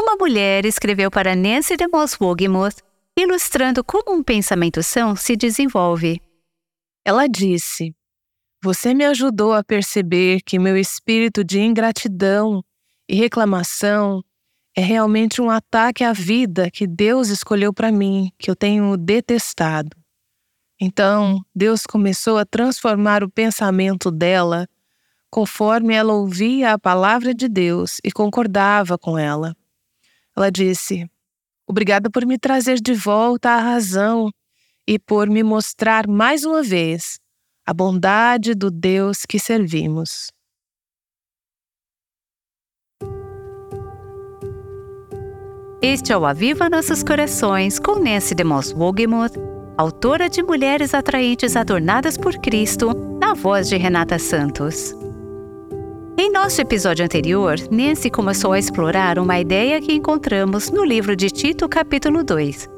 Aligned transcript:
uma 0.00 0.16
mulher 0.16 0.64
escreveu 0.64 1.10
para 1.10 1.34
Nancy 1.34 1.76
DeMoss 1.76 2.16
Wogemuth, 2.20 2.78
ilustrando 3.16 3.82
como 3.82 4.14
um 4.14 4.22
pensamento 4.22 4.82
são 4.82 5.16
se 5.16 5.36
desenvolve. 5.36 6.20
Ela 7.04 7.26
disse: 7.26 7.94
Você 8.62 8.94
me 8.94 9.04
ajudou 9.04 9.52
a 9.52 9.64
perceber 9.64 10.40
que 10.42 10.58
meu 10.58 10.76
espírito 10.76 11.42
de 11.42 11.60
ingratidão 11.60 12.62
e 13.08 13.14
reclamação 13.14 14.22
é 14.76 14.80
realmente 14.80 15.40
um 15.40 15.50
ataque 15.50 16.04
à 16.04 16.12
vida 16.12 16.70
que 16.70 16.86
Deus 16.86 17.28
escolheu 17.28 17.72
para 17.72 17.90
mim, 17.90 18.30
que 18.38 18.50
eu 18.50 18.54
tenho 18.54 18.96
detestado. 18.96 19.96
Então, 20.80 21.40
Deus 21.52 21.82
começou 21.84 22.38
a 22.38 22.44
transformar 22.44 23.24
o 23.24 23.30
pensamento 23.30 24.10
dela 24.10 24.68
conforme 25.30 25.94
ela 25.94 26.14
ouvia 26.14 26.72
a 26.72 26.78
palavra 26.78 27.34
de 27.34 27.48
Deus 27.48 27.98
e 28.04 28.12
concordava 28.12 28.96
com 28.96 29.18
ela. 29.18 29.56
Ela 30.38 30.52
disse: 30.52 31.04
Obrigada 31.68 32.08
por 32.08 32.24
me 32.24 32.38
trazer 32.38 32.80
de 32.80 32.94
volta 32.94 33.50
à 33.50 33.58
razão 33.58 34.30
e 34.86 34.96
por 34.96 35.28
me 35.28 35.42
mostrar 35.42 36.06
mais 36.06 36.44
uma 36.44 36.62
vez 36.62 37.18
a 37.66 37.74
bondade 37.74 38.54
do 38.54 38.70
Deus 38.70 39.26
que 39.28 39.36
servimos. 39.40 40.30
Este 45.82 46.12
é 46.12 46.16
o 46.16 46.24
Aviva 46.24 46.70
Nossos 46.70 47.02
Corações 47.02 47.80
com 47.80 47.98
Nancy 47.98 48.36
DeMoss 48.36 48.72
Wogemuth, 48.72 49.34
autora 49.76 50.28
de 50.28 50.40
Mulheres 50.40 50.94
Atraentes 50.94 51.56
Adornadas 51.56 52.16
por 52.16 52.34
Cristo, 52.38 52.94
na 53.20 53.34
voz 53.34 53.68
de 53.68 53.76
Renata 53.76 54.20
Santos. 54.20 54.94
Em 56.20 56.32
nosso 56.32 56.60
episódio 56.60 57.04
anterior, 57.04 57.54
Nancy 57.70 58.10
começou 58.10 58.50
a 58.50 58.58
explorar 58.58 59.20
uma 59.20 59.38
ideia 59.38 59.80
que 59.80 59.94
encontramos 59.94 60.68
no 60.68 60.84
livro 60.84 61.14
de 61.14 61.30
Tito, 61.30 61.68
capítulo 61.68 62.24
2. 62.24 62.68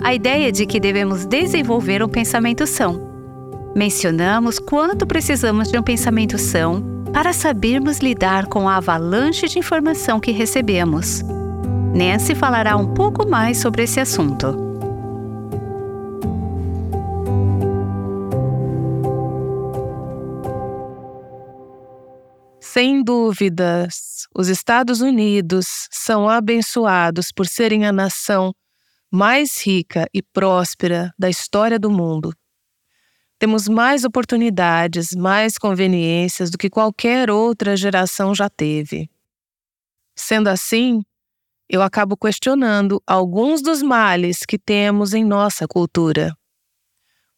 A 0.00 0.14
ideia 0.14 0.52
de 0.52 0.64
que 0.64 0.78
devemos 0.78 1.26
desenvolver 1.26 2.00
um 2.00 2.08
pensamento 2.08 2.68
são. 2.68 3.10
Mencionamos 3.74 4.60
quanto 4.60 5.04
precisamos 5.04 5.68
de 5.68 5.76
um 5.76 5.82
pensamento 5.82 6.38
são 6.38 6.80
para 7.12 7.32
sabermos 7.32 7.98
lidar 7.98 8.46
com 8.46 8.68
a 8.68 8.76
avalanche 8.76 9.48
de 9.48 9.58
informação 9.58 10.20
que 10.20 10.30
recebemos. 10.30 11.22
Nancy 11.92 12.36
falará 12.36 12.76
um 12.76 12.94
pouco 12.94 13.28
mais 13.28 13.58
sobre 13.58 13.82
esse 13.82 13.98
assunto. 13.98 14.69
Sem 22.72 23.02
dúvidas, 23.02 24.28
os 24.32 24.46
Estados 24.46 25.00
Unidos 25.00 25.88
são 25.90 26.28
abençoados 26.28 27.32
por 27.32 27.48
serem 27.48 27.84
a 27.84 27.90
nação 27.90 28.54
mais 29.10 29.60
rica 29.60 30.06
e 30.14 30.22
próspera 30.22 31.12
da 31.18 31.28
história 31.28 31.80
do 31.80 31.90
mundo. 31.90 32.32
Temos 33.40 33.66
mais 33.66 34.04
oportunidades, 34.04 35.08
mais 35.16 35.58
conveniências 35.58 36.48
do 36.48 36.56
que 36.56 36.70
qualquer 36.70 37.28
outra 37.28 37.76
geração 37.76 38.32
já 38.36 38.48
teve. 38.48 39.10
Sendo 40.14 40.46
assim, 40.46 41.02
eu 41.68 41.82
acabo 41.82 42.16
questionando 42.16 43.02
alguns 43.04 43.62
dos 43.62 43.82
males 43.82 44.46
que 44.46 44.56
temos 44.56 45.12
em 45.12 45.24
nossa 45.24 45.66
cultura. 45.66 46.32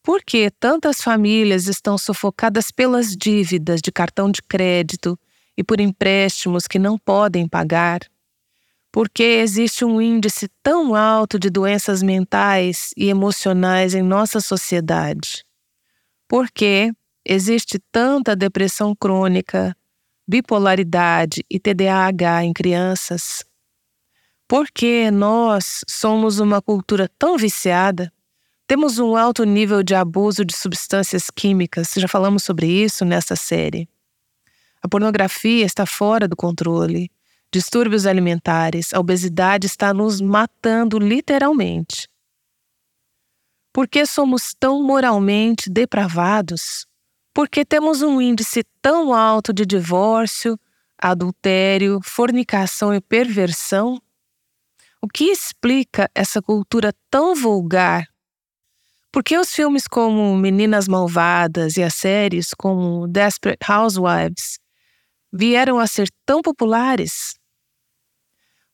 Por 0.02 0.22
que 0.24 0.50
tantas 0.50 1.00
famílias 1.00 1.68
estão 1.68 1.96
sufocadas 1.96 2.72
pelas 2.72 3.16
dívidas 3.16 3.80
de 3.80 3.92
cartão 3.92 4.30
de 4.30 4.42
crédito 4.42 5.16
e 5.56 5.62
por 5.62 5.80
empréstimos 5.80 6.66
que 6.66 6.78
não 6.78 6.98
podem 6.98 7.46
pagar? 7.48 8.00
Por 8.90 9.08
que 9.08 9.22
existe 9.22 9.84
um 9.84 10.02
índice 10.02 10.48
tão 10.60 10.96
alto 10.96 11.38
de 11.38 11.48
doenças 11.48 12.02
mentais 12.02 12.90
e 12.96 13.08
emocionais 13.08 13.94
em 13.94 14.02
nossa 14.02 14.40
sociedade? 14.40 15.44
Por 16.28 16.50
que 16.50 16.92
existe 17.24 17.78
tanta 17.92 18.34
depressão 18.34 18.96
crônica, 18.96 19.74
bipolaridade 20.26 21.44
e 21.48 21.60
TDAH 21.60 22.44
em 22.44 22.52
crianças? 22.52 23.44
Por 24.48 24.66
que 24.66 25.10
nós 25.12 25.84
somos 25.88 26.40
uma 26.40 26.60
cultura 26.60 27.08
tão 27.18 27.38
viciada? 27.38 28.12
Temos 28.66 28.98
um 28.98 29.16
alto 29.16 29.44
nível 29.44 29.82
de 29.82 29.94
abuso 29.94 30.44
de 30.44 30.56
substâncias 30.56 31.30
químicas, 31.30 31.92
já 31.96 32.08
falamos 32.08 32.42
sobre 32.42 32.66
isso 32.66 33.04
nessa 33.04 33.36
série. 33.36 33.88
A 34.82 34.88
pornografia 34.88 35.64
está 35.64 35.86
fora 35.86 36.26
do 36.26 36.36
controle. 36.36 37.10
Distúrbios 37.52 38.06
alimentares, 38.06 38.94
a 38.94 38.98
obesidade 38.98 39.66
está 39.66 39.92
nos 39.92 40.20
matando 40.20 40.98
literalmente. 40.98 42.08
Por 43.72 43.86
que 43.86 44.04
somos 44.06 44.54
tão 44.58 44.82
moralmente 44.82 45.70
depravados? 45.70 46.86
Por 47.34 47.48
que 47.48 47.64
temos 47.64 48.02
um 48.02 48.20
índice 48.20 48.64
tão 48.80 49.14
alto 49.14 49.52
de 49.52 49.64
divórcio, 49.64 50.58
adultério, 50.98 52.00
fornicação 52.02 52.94
e 52.94 53.00
perversão? 53.00 54.00
O 55.00 55.08
que 55.08 55.24
explica 55.24 56.10
essa 56.14 56.40
cultura 56.40 56.92
tão 57.10 57.34
vulgar 57.34 58.11
por 59.12 59.22
que 59.22 59.36
os 59.36 59.54
filmes 59.54 59.86
como 59.86 60.34
Meninas 60.38 60.88
Malvadas 60.88 61.76
e 61.76 61.82
as 61.82 61.92
séries 61.92 62.54
como 62.56 63.06
Desperate 63.06 63.70
Housewives 63.70 64.58
vieram 65.30 65.78
a 65.78 65.86
ser 65.86 66.08
tão 66.24 66.40
populares? 66.40 67.34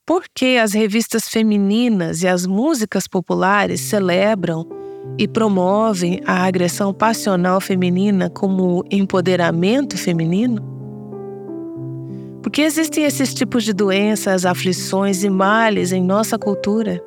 Por 0.06 0.24
que 0.32 0.56
as 0.56 0.72
revistas 0.72 1.28
femininas 1.28 2.22
e 2.22 2.28
as 2.28 2.46
músicas 2.46 3.08
populares 3.08 3.80
celebram 3.80 4.64
e 5.18 5.26
promovem 5.26 6.20
a 6.24 6.44
agressão 6.44 6.94
passional 6.94 7.60
feminina 7.60 8.30
como 8.30 8.84
empoderamento 8.92 9.98
feminino? 9.98 10.62
Por 12.40 12.52
que 12.52 12.62
existem 12.62 13.04
esses 13.04 13.34
tipos 13.34 13.64
de 13.64 13.72
doenças, 13.72 14.46
aflições 14.46 15.24
e 15.24 15.28
males 15.28 15.90
em 15.90 16.02
nossa 16.02 16.38
cultura? 16.38 17.02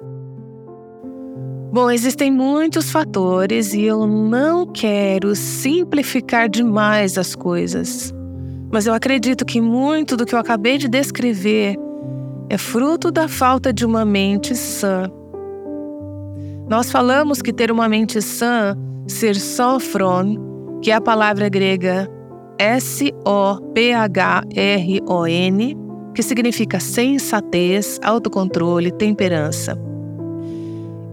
Bom, 1.71 1.89
existem 1.89 2.29
muitos 2.29 2.91
fatores 2.91 3.73
e 3.73 3.83
eu 3.83 4.05
não 4.05 4.65
quero 4.65 5.33
simplificar 5.33 6.49
demais 6.49 7.17
as 7.17 7.33
coisas. 7.33 8.13
Mas 8.69 8.87
eu 8.87 8.93
acredito 8.93 9.45
que 9.45 9.61
muito 9.61 10.17
do 10.17 10.25
que 10.25 10.35
eu 10.35 10.39
acabei 10.39 10.77
de 10.77 10.89
descrever 10.89 11.77
é 12.49 12.57
fruto 12.57 13.09
da 13.09 13.29
falta 13.29 13.71
de 13.71 13.85
uma 13.85 14.03
mente 14.03 14.53
sã. 14.53 15.09
Nós 16.67 16.91
falamos 16.91 17.41
que 17.41 17.53
ter 17.53 17.71
uma 17.71 17.87
mente 17.87 18.21
sã, 18.21 18.77
ser 19.07 19.37
sofron, 19.37 20.79
que 20.81 20.91
é 20.91 20.95
a 20.95 21.01
palavra 21.01 21.47
grega 21.47 22.05
S-O-P-H-R-O-N, 22.59 23.27
que 26.13 26.21
significa 26.21 26.81
sensatez, 26.81 27.97
autocontrole, 28.03 28.91
temperança. 28.91 29.90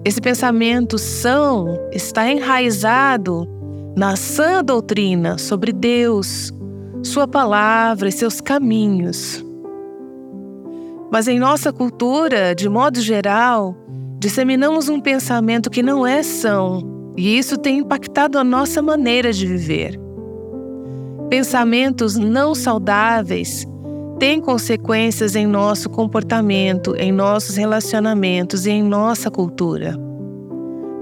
Esse 0.09 0.23
pensamento 0.23 0.97
são 0.97 1.79
está 1.93 2.33
enraizado 2.33 3.47
na 3.95 4.17
sã 4.17 4.65
doutrina 4.65 5.37
sobre 5.37 5.71
Deus, 5.71 6.51
Sua 7.03 7.29
palavra 7.29 8.09
e 8.09 8.13
seus 8.13 8.41
caminhos. 8.41 9.45
Mas 11.13 11.29
em 11.29 11.39
nossa 11.39 11.75
cultura, 11.75 12.55
de 12.55 12.71
modo 12.71 13.03
geral, 13.03 13.77
disseminamos 14.19 14.89
um 14.89 14.99
pensamento 14.99 15.69
que 15.69 15.83
não 15.83 16.07
é 16.07 16.23
são, 16.23 17.13
e 17.15 17.37
isso 17.37 17.59
tem 17.59 17.81
impactado 17.81 18.39
a 18.39 18.45
nossa 18.45 18.81
maneira 18.81 19.31
de 19.31 19.47
viver. 19.47 20.01
Pensamentos 21.29 22.17
não 22.17 22.55
saudáveis 22.55 23.67
tem 24.19 24.41
consequências 24.41 25.37
em 25.37 25.47
nosso 25.47 25.89
comportamento, 25.89 26.95
em 26.97 27.13
nossos 27.13 27.57
relacionamentos 27.57 28.67
e 28.67 28.71
em 28.71 28.83
nossa 28.83 29.31
cultura. 29.31 29.95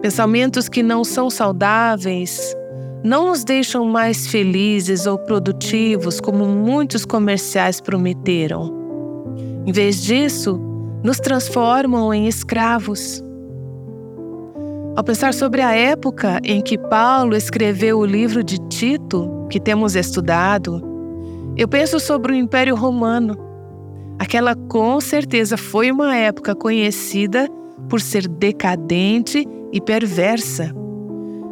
Pensamentos 0.02 0.68
que 0.68 0.82
não 0.82 1.02
são 1.02 1.30
saudáveis 1.30 2.54
não 3.02 3.28
nos 3.28 3.42
deixam 3.42 3.86
mais 3.86 4.26
felizes 4.26 5.06
ou 5.06 5.18
produtivos 5.18 6.20
como 6.20 6.46
muitos 6.46 7.06
comerciais 7.06 7.80
prometeram. 7.80 8.74
Em 9.64 9.72
vez 9.72 10.02
disso, 10.02 10.60
nos 11.02 11.18
transformam 11.18 12.12
em 12.12 12.26
escravos. 12.26 13.24
Ao 14.94 15.04
pensar 15.04 15.32
sobre 15.32 15.62
a 15.62 15.74
época 15.74 16.40
em 16.44 16.60
que 16.60 16.76
Paulo 16.76 17.34
escreveu 17.34 17.98
o 17.98 18.06
livro 18.06 18.44
de 18.44 18.58
Tito, 18.68 19.46
que 19.48 19.60
temos 19.60 19.94
estudado, 19.94 20.95
eu 21.56 21.66
penso 21.66 21.98
sobre 21.98 22.32
o 22.32 22.36
Império 22.36 22.76
Romano. 22.76 23.34
Aquela 24.18 24.54
com 24.54 25.00
certeza 25.00 25.56
foi 25.56 25.90
uma 25.90 26.14
época 26.14 26.54
conhecida 26.54 27.48
por 27.88 28.00
ser 28.00 28.28
decadente 28.28 29.46
e 29.72 29.80
perversa. 29.80 30.70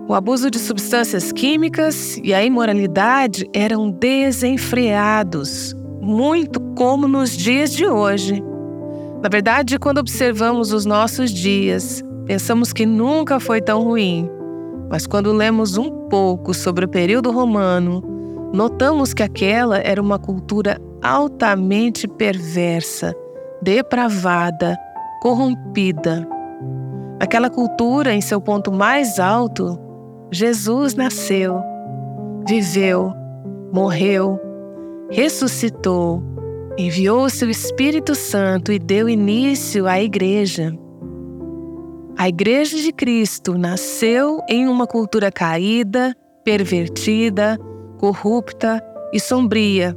O 0.07 0.13
abuso 0.13 0.51
de 0.51 0.59
substâncias 0.59 1.33
químicas 1.33 2.19
e 2.23 2.35
a 2.35 2.45
imoralidade 2.45 3.49
eram 3.55 3.91
desenfreados, 3.91 5.75
muito 6.03 6.61
como 6.77 7.09
nos 7.09 7.35
dias 7.35 7.73
de 7.73 7.87
hoje. 7.87 8.43
Na 9.23 9.31
verdade, 9.31 9.79
quando 9.79 9.99
observamos 9.99 10.73
os 10.73 10.85
nossos 10.85 11.31
dias, 11.31 12.03
pensamos 12.27 12.75
que 12.75 12.85
nunca 12.85 13.41
foi 13.41 13.63
tão 13.63 13.83
ruim. 13.83 14.29
Mas 14.91 15.07
quando 15.07 15.33
lemos 15.33 15.79
um 15.79 15.91
pouco 16.09 16.53
sobre 16.53 16.85
o 16.85 16.89
período 16.89 17.31
romano, 17.31 18.14
notamos 18.55 19.13
que 19.13 19.23
aquela 19.23 19.79
era 19.79 20.01
uma 20.01 20.17
cultura 20.17 20.81
altamente 21.03 22.07
perversa, 22.07 23.13
depravada, 23.61 24.79
corrompida. 25.21 26.27
Aquela 27.21 27.51
cultura, 27.51 28.15
em 28.15 28.21
seu 28.21 28.41
ponto 28.41 28.71
mais 28.71 29.19
alto, 29.19 29.77
Jesus 30.31 30.95
nasceu, 30.95 31.61
viveu, 32.47 33.13
morreu, 33.73 34.41
ressuscitou, 35.11 36.23
enviou 36.79 37.29
seu 37.29 37.51
Espírito 37.51 38.15
Santo 38.15 38.71
e 38.71 38.79
deu 38.79 39.09
início 39.09 39.87
à 39.89 40.01
Igreja. 40.01 40.73
A 42.17 42.29
Igreja 42.29 42.77
de 42.77 42.93
Cristo 42.93 43.59
nasceu 43.59 44.41
em 44.49 44.69
uma 44.69 44.87
cultura 44.87 45.33
caída, 45.33 46.17
pervertida, 46.45 47.59
corrupta 48.05 48.85
e 49.15 49.19
sombria. 49.19 49.97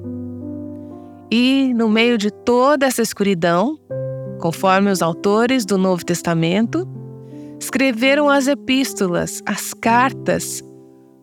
E, 1.30 1.74
no 1.74 1.89
meio 1.89 2.18
de 2.18 2.31
toda 2.31 2.86
essa 2.86 3.01
escuridão, 3.01 3.77
conforme 4.39 4.89
os 4.89 5.01
autores 5.01 5.65
do 5.65 5.77
Novo 5.77 6.06
Testamento, 6.06 6.88
escreveram 7.59 8.30
as 8.30 8.48
epístolas, 8.48 9.44
as 9.45 9.74
cartas, 9.74 10.63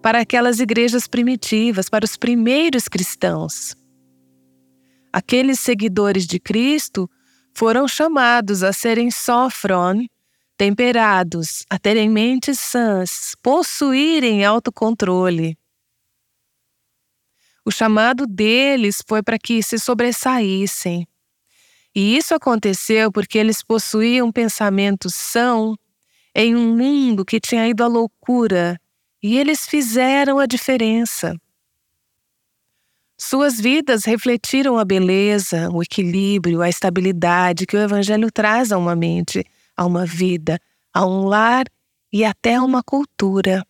para 0.03 0.21
aquelas 0.21 0.61
igrejas 0.61 1.07
primitivas, 1.07 1.89
para 1.89 2.05
os 2.05 2.19
primeiros 2.19 2.87
cristãos. 2.87 3.75
Aqueles 5.11 5.61
seguidores 5.61 6.27
de 6.27 6.39
Cristo 6.39 7.09
foram 7.55 7.89
chamados 7.89 8.63
a 8.63 8.75
serem 8.75 9.11
sofron, 9.11 10.05
temperados, 10.59 11.65
a 11.71 11.79
terem 11.79 12.11
mentes 12.11 12.61
sãs, 12.61 13.35
possuírem 13.43 14.45
autocontrole. 14.45 15.57
O 17.65 17.71
chamado 17.71 18.27
deles 18.27 19.03
foi 19.07 19.23
para 19.23 19.39
que 19.39 19.63
se 19.63 19.79
sobressaíssem. 19.79 21.07
E 21.95 22.17
isso 22.17 22.35
aconteceu 22.35 23.11
porque 23.11 23.39
eles 23.39 23.63
possuíam 23.63 24.31
pensamentos 24.31 25.15
são 25.15 25.77
em 26.35 26.55
um 26.55 26.77
mundo 26.77 27.25
que 27.25 27.41
tinha 27.41 27.67
ido 27.69 27.85
à 27.85 27.87
loucura 27.87 28.79
e 29.23 29.39
eles 29.39 29.67
fizeram 29.67 30.39
a 30.39 30.47
diferença. 30.47 31.35
Suas 33.17 33.61
vidas 33.61 34.05
refletiram 34.05 34.77
a 34.77 34.85
beleza, 34.85 35.71
o 35.73 35.83
equilíbrio, 35.83 36.61
a 36.61 36.69
estabilidade 36.69 37.65
que 37.65 37.77
o 37.77 37.81
Evangelho 37.81 38.31
traz 38.31 38.73
a 38.73 38.77
uma 38.77 38.97
mente, 38.97 39.45
a 39.77 39.87
uma 39.87 40.05
vida, 40.05 40.59
a 40.93 41.07
um 41.07 41.25
lar 41.25 41.65
e 42.13 42.25
até 42.25 42.57
a 42.57 42.63
uma 42.63 42.83
cultura. 42.83 43.65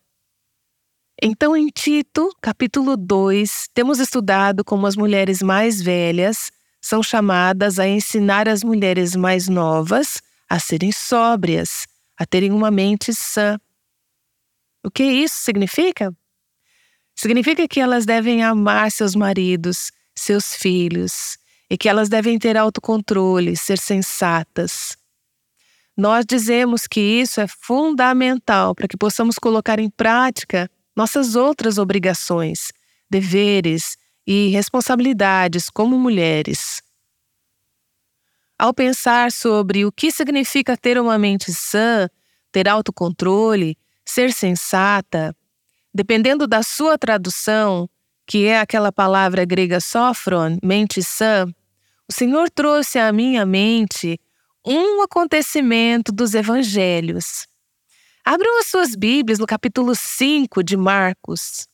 Então, 1.23 1.57
em 1.57 1.69
Tito, 1.69 2.31
capítulo 2.41 2.97
2, 2.97 3.69
temos 3.73 3.99
estudado 3.99 4.65
como 4.65 4.87
as 4.87 4.97
mulheres 4.97 5.43
mais 5.43 5.81
velhas 5.81 6.51
são 6.81 7.03
chamadas 7.03 7.79
a 7.79 7.89
ensinar 7.89 8.49
as 8.49 8.63
mulheres 8.63 9.17
mais 9.17 9.49
novas 9.49 10.21
a 10.49 10.59
serem 10.59 10.93
sóbrias, 10.93 11.87
a 12.19 12.27
terem 12.27 12.53
uma 12.53 12.71
mente 12.71 13.15
sã, 13.15 13.59
o 14.85 14.91
que 14.91 15.03
isso 15.03 15.37
significa? 15.37 16.15
Significa 17.17 17.67
que 17.67 17.81
elas 17.81 18.05
devem 18.05 18.45
amar 18.45 18.91
seus 18.91 19.15
maridos, 19.15 19.91
seus 20.15 20.55
filhos, 20.55 21.39
e 21.71 21.79
que 21.79 21.89
elas 21.89 22.11
devem 22.11 22.39
ter 22.39 22.55
autocontrole, 22.59 23.57
ser 23.57 23.79
sensatas. 23.79 24.95
Nós 25.97 26.27
dizemos 26.27 26.87
que 26.87 27.01
isso 27.01 27.41
é 27.41 27.47
fundamental 27.47 28.75
para 28.75 28.87
que 28.87 28.97
possamos 28.97 29.39
colocar 29.39 29.79
em 29.79 29.89
prática 29.89 30.71
nossas 30.97 31.37
outras 31.37 31.79
obrigações, 31.79 32.73
deveres 33.11 33.97
e 34.27 34.49
responsabilidades 34.49 35.69
como 35.69 35.99
mulheres. 35.99 36.83
Ao 38.59 38.73
pensar 38.73 39.33
sobre 39.33 39.85
o 39.85 39.93
que 39.93 40.11
significa 40.11 40.77
ter 40.77 40.99
uma 40.99 41.19
mente 41.19 41.53
sã, 41.53 42.09
ter 42.53 42.69
autocontrole, 42.69 43.77
ser 44.05 44.33
sensata, 44.33 45.37
dependendo 45.93 46.47
da 46.47 46.63
sua 46.63 46.97
tradução, 46.97 47.89
que 48.27 48.47
é 48.47 48.59
aquela 48.59 48.93
palavra 48.93 49.45
grega 49.45 49.81
sofron, 49.81 50.59
mente 50.63 51.03
sã, 51.03 51.47
o 52.09 52.13
Senhor 52.13 52.51
trouxe 52.51 52.99
à 52.99 53.13
minha 53.13 53.45
mente 53.45 54.21
um 54.65 55.03
acontecimento 55.03 56.13
dos 56.13 56.35
evangelhos. 56.35 57.47
Abram 58.27 58.59
as 58.59 58.69
suas 58.69 58.95
Bíblias 58.97 59.39
no 59.39 59.47
capítulo 59.47 59.95
5 59.95 60.65
de 60.65 60.79
Marcos. 60.79 61.69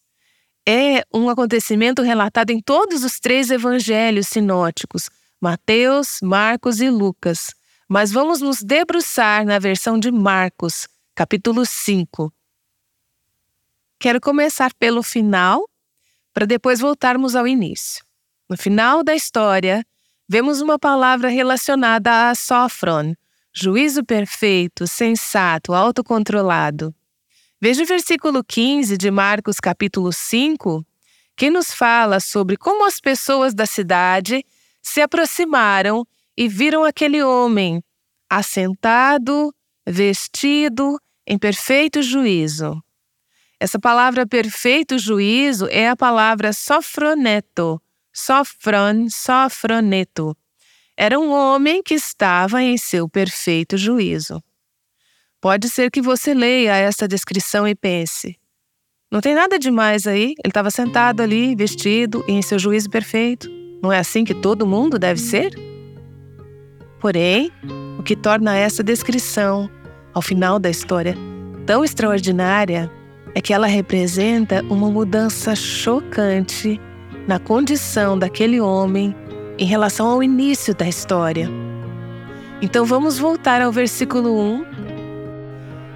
É 0.69 1.05
um 1.15 1.31
acontecimento 1.31 2.03
relatado 2.03 2.51
em 2.51 2.61
todos 2.61 3.05
os 3.05 3.21
três 3.21 3.53
evangelhos 3.53 4.27
sinóticos, 4.27 5.09
Mateus, 5.41 6.19
Marcos 6.21 6.81
e 6.81 6.91
Lucas. 6.91 7.55
Mas 7.89 8.11
vamos 8.11 8.41
nos 8.41 8.63
debruçar 8.63 9.47
na 9.47 9.61
versão 9.61 9.97
de 9.97 10.11
Marcos, 10.11 10.89
capítulo 11.15 11.65
5. 11.65 12.33
Quero 14.01 14.21
começar 14.21 14.75
pelo 14.75 15.05
final, 15.05 15.65
para 16.35 16.47
depois 16.47 16.81
voltarmos 16.81 17.37
ao 17.37 17.47
início. 17.47 18.05
No 18.49 18.57
final 18.57 19.05
da 19.05 19.15
história, 19.15 19.87
vemos 20.29 20.61
uma 20.61 20.81
palavra 20.81 21.29
relacionada 21.29 22.29
a 22.29 22.35
Sofron, 22.35 23.15
juízo 23.53 24.05
perfeito, 24.05 24.87
sensato, 24.87 25.75
autocontrolado. 25.75 26.95
Veja 27.61 27.83
o 27.83 27.87
versículo 27.87 28.43
15 28.43 28.97
de 28.97 29.11
Marcos, 29.11 29.61
capítulo 29.61 30.13
5, 30.13 30.85
que 31.37 31.51
nos 31.51 31.73
fala 31.73 32.21
sobre 32.21 32.57
como 32.57 32.87
as 32.87 33.01
pessoas 33.01 33.55
da 33.55 33.67
cidade 33.67 34.45
se 34.83 35.01
aproximaram 35.01 36.07
e 36.37 36.49
viram 36.49 36.85
aquele 36.85 37.23
homem 37.23 37.83
assentado, 38.29 39.55
vestido 39.87 40.99
em 41.27 41.39
perfeito 41.39 42.03
juízo. 42.03 42.83
Essa 43.59 43.79
palavra 43.79 44.27
perfeito 44.27 44.99
juízo 44.99 45.67
é 45.69 45.89
a 45.89 45.97
palavra 45.97 46.53
sofroneto, 46.53 47.81
sofron, 48.11 49.09
sofroneto. 49.11 50.35
Era 51.03 51.19
um 51.19 51.33
homem 51.33 51.83
que 51.83 51.95
estava 51.95 52.63
em 52.63 52.77
seu 52.77 53.09
perfeito 53.09 53.79
juízo. 53.79 54.39
Pode 55.41 55.71
ser 55.71 55.91
que 55.91 56.03
você 56.03 56.35
leia 56.35 56.77
essa 56.77 57.09
descrição 57.09 57.67
e 57.67 57.75
pense: 57.75 58.39
não 59.11 59.23
tem 59.23 59.35
nada 59.35 59.59
demais 59.59 60.07
aí, 60.07 60.35
ele 60.45 60.51
estava 60.51 60.71
sentado 60.71 61.23
ali, 61.23 61.57
vestido 61.57 62.23
e 62.29 62.33
em 62.33 62.43
seu 62.43 62.59
juízo 62.59 62.91
perfeito. 62.91 63.49
Não 63.83 63.91
é 63.91 63.99
assim 63.99 64.27
que 64.27 64.35
todo 64.35 64.67
mundo 64.67 64.99
deve 64.99 65.19
ser? 65.19 65.55
Porém, 67.01 67.51
o 67.99 68.03
que 68.03 68.15
torna 68.15 68.55
essa 68.55 68.85
descrição 68.85 69.71
ao 70.13 70.21
final 70.21 70.59
da 70.59 70.69
história 70.69 71.17
tão 71.65 71.83
extraordinária 71.83 72.93
é 73.35 73.41
que 73.41 73.55
ela 73.55 73.67
representa 73.67 74.63
uma 74.65 74.91
mudança 74.91 75.57
chocante 75.57 76.79
na 77.27 77.39
condição 77.39 78.19
daquele 78.19 78.61
homem 78.61 79.17
em 79.61 79.67
relação 79.67 80.07
ao 80.09 80.23
início 80.23 80.75
da 80.75 80.89
história. 80.89 81.47
Então 82.63 82.87
vamos 82.87 83.19
voltar 83.19 83.61
ao 83.61 83.71
versículo 83.71 84.41
1 84.41 84.65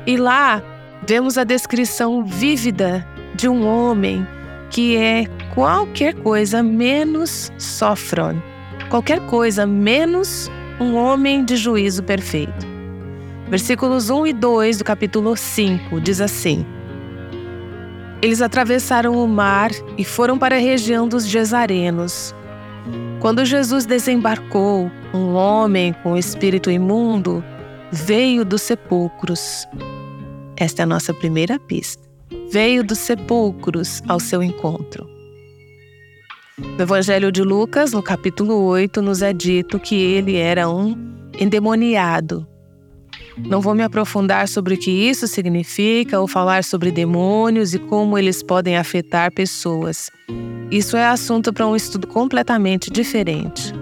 e 0.07 0.19
lá 0.19 0.63
vemos 1.07 1.39
a 1.39 1.45
descrição 1.45 2.23
vívida 2.23 3.07
de 3.35 3.49
um 3.49 3.67
homem 3.67 4.27
que 4.71 4.97
é 4.97 5.25
qualquer 5.55 6.15
coisa 6.15 6.63
menos 6.63 7.51
sofron, 7.59 8.37
qualquer 8.91 9.21
coisa 9.27 9.67
menos 9.67 10.51
um 10.79 10.95
homem 10.95 11.43
de 11.43 11.57
juízo 11.57 12.03
perfeito. 12.03 12.67
Versículos 13.49 14.11
1 14.11 14.27
e 14.27 14.33
2 14.35 14.79
do 14.79 14.85
capítulo 14.85 15.37
5 15.37 16.01
diz 16.01 16.21
assim: 16.21 16.67
Eles 18.21 18.43
atravessaram 18.43 19.15
o 19.15 19.29
mar 19.29 19.71
e 19.97 20.05
foram 20.05 20.39
para 20.39 20.57
a 20.57 20.59
região 20.59 21.09
dos 21.09 21.27
Gesarenos. 21.27 22.35
Quando 23.25 23.43
Jesus 23.43 23.87
desembarcou, 23.87 24.91
um 25.15 25.33
homem 25.33 25.95
com 26.03 26.15
espírito 26.15 26.71
imundo 26.71 27.43
veio 27.91 28.45
dos 28.45 28.61
sepulcros. 28.61 29.67
Esta 30.59 30.83
é 30.83 30.85
a 30.85 30.87
nossa 30.87 31.15
primeira 31.15 31.59
pista. 31.59 32.07
Veio 32.53 32.85
dos 32.85 32.99
sepulcros 32.99 34.03
ao 34.07 34.21
seu 34.21 34.43
encontro. 34.43 35.09
No 36.59 36.83
Evangelho 36.83 37.33
de 37.33 37.41
Lucas, 37.41 37.95
no 37.95 38.03
capítulo 38.03 38.63
8, 38.63 39.01
nos 39.01 39.23
é 39.23 39.33
dito 39.33 39.81
que 39.81 39.95
ele 39.95 40.37
era 40.37 40.69
um 40.69 40.95
endemoniado, 41.41 42.47
não 43.37 43.61
vou 43.61 43.75
me 43.75 43.83
aprofundar 43.83 44.47
sobre 44.49 44.75
o 44.75 44.79
que 44.79 44.91
isso 44.91 45.27
significa 45.27 46.21
ou 46.21 46.29
falar 46.29 46.63
sobre 46.63 46.91
demônios 46.91 47.75
e 47.75 47.79
como 47.79 48.17
eles 48.17 48.43
podem 48.43 48.77
afetar 48.77 49.33
pessoas. 49.33 50.11
Isso 50.71 50.97
é 50.97 51.07
assunto 51.07 51.53
para 51.53 51.67
um 51.67 51.75
estudo 51.75 52.07
completamente 52.07 52.91
diferente. 52.91 53.73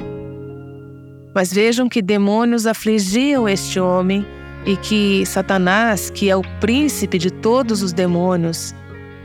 Mas 1.35 1.53
vejam 1.53 1.89
que 1.89 2.03
demônios 2.03 2.67
afligiam 2.67 3.49
este 3.49 3.79
homem 3.79 4.27
e 4.65 4.77
que 4.77 5.25
Satanás, 5.27 6.11
que 6.11 6.31
é 6.31 6.37
o 6.37 6.43
príncipe 6.61 7.19
de 7.19 7.31
todos 7.31 7.83
os 7.83 7.93
demônios, 7.93 8.75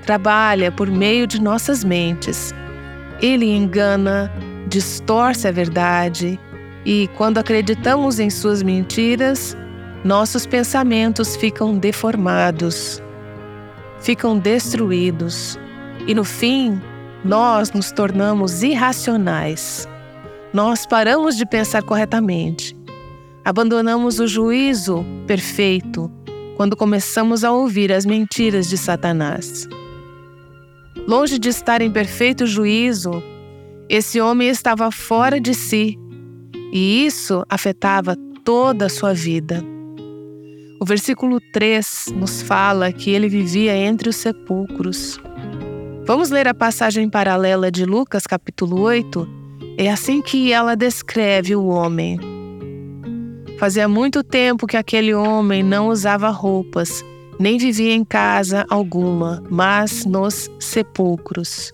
trabalha 0.05 0.71
por 0.71 0.89
meio 0.89 1.27
de 1.27 1.41
nossas 1.41 1.83
mentes. 1.83 2.53
Ele 3.21 3.45
engana, 3.45 4.31
distorce 4.67 5.47
a 5.47 5.51
verdade 5.51 6.39
e, 6.85 7.09
quando 7.17 7.37
acreditamos 7.37 8.19
em 8.19 8.29
suas 8.29 8.63
mentiras, 8.63 9.57
nossos 10.07 10.45
pensamentos 10.45 11.35
ficam 11.35 11.77
deformados, 11.77 13.03
ficam 13.99 14.39
destruídos 14.39 15.59
e, 16.07 16.15
no 16.15 16.23
fim, 16.23 16.81
nós 17.25 17.73
nos 17.73 17.91
tornamos 17.91 18.63
irracionais. 18.63 19.85
Nós 20.53 20.85
paramos 20.85 21.35
de 21.35 21.45
pensar 21.45 21.83
corretamente. 21.83 22.73
Abandonamos 23.43 24.21
o 24.21 24.27
juízo 24.27 25.05
perfeito 25.27 26.09
quando 26.55 26.77
começamos 26.77 27.43
a 27.43 27.51
ouvir 27.51 27.91
as 27.91 28.05
mentiras 28.05 28.69
de 28.69 28.77
Satanás. 28.77 29.67
Longe 31.05 31.37
de 31.37 31.49
estar 31.49 31.81
em 31.81 31.91
perfeito 31.91 32.47
juízo, 32.47 33.11
esse 33.89 34.21
homem 34.21 34.47
estava 34.47 34.89
fora 34.89 35.37
de 35.37 35.53
si 35.53 35.99
e 36.71 37.05
isso 37.05 37.43
afetava 37.49 38.15
toda 38.45 38.85
a 38.85 38.89
sua 38.89 39.13
vida. 39.13 39.61
O 40.79 40.85
versículo 40.85 41.41
3 41.41 42.13
nos 42.15 42.41
fala 42.43 42.91
que 42.91 43.09
ele 43.09 43.27
vivia 43.27 43.75
entre 43.75 44.09
os 44.09 44.15
sepulcros. 44.15 45.19
Vamos 46.05 46.29
ler 46.29 46.47
a 46.47 46.53
passagem 46.53 47.09
paralela 47.09 47.71
de 47.71 47.83
Lucas, 47.83 48.27
capítulo 48.27 48.81
8? 48.81 49.27
É 49.75 49.89
assim 49.89 50.21
que 50.21 50.51
ela 50.51 50.75
descreve 50.75 51.55
o 51.55 51.65
homem. 51.65 52.19
Fazia 53.57 53.87
muito 53.87 54.23
tempo 54.23 54.67
que 54.67 54.77
aquele 54.77 55.15
homem 55.15 55.63
não 55.63 55.87
usava 55.87 56.29
roupas, 56.29 57.03
nem 57.39 57.57
vivia 57.57 57.93
em 57.93 58.05
casa 58.05 58.63
alguma, 58.69 59.43
mas 59.49 60.05
nos 60.05 60.47
sepulcros. 60.59 61.73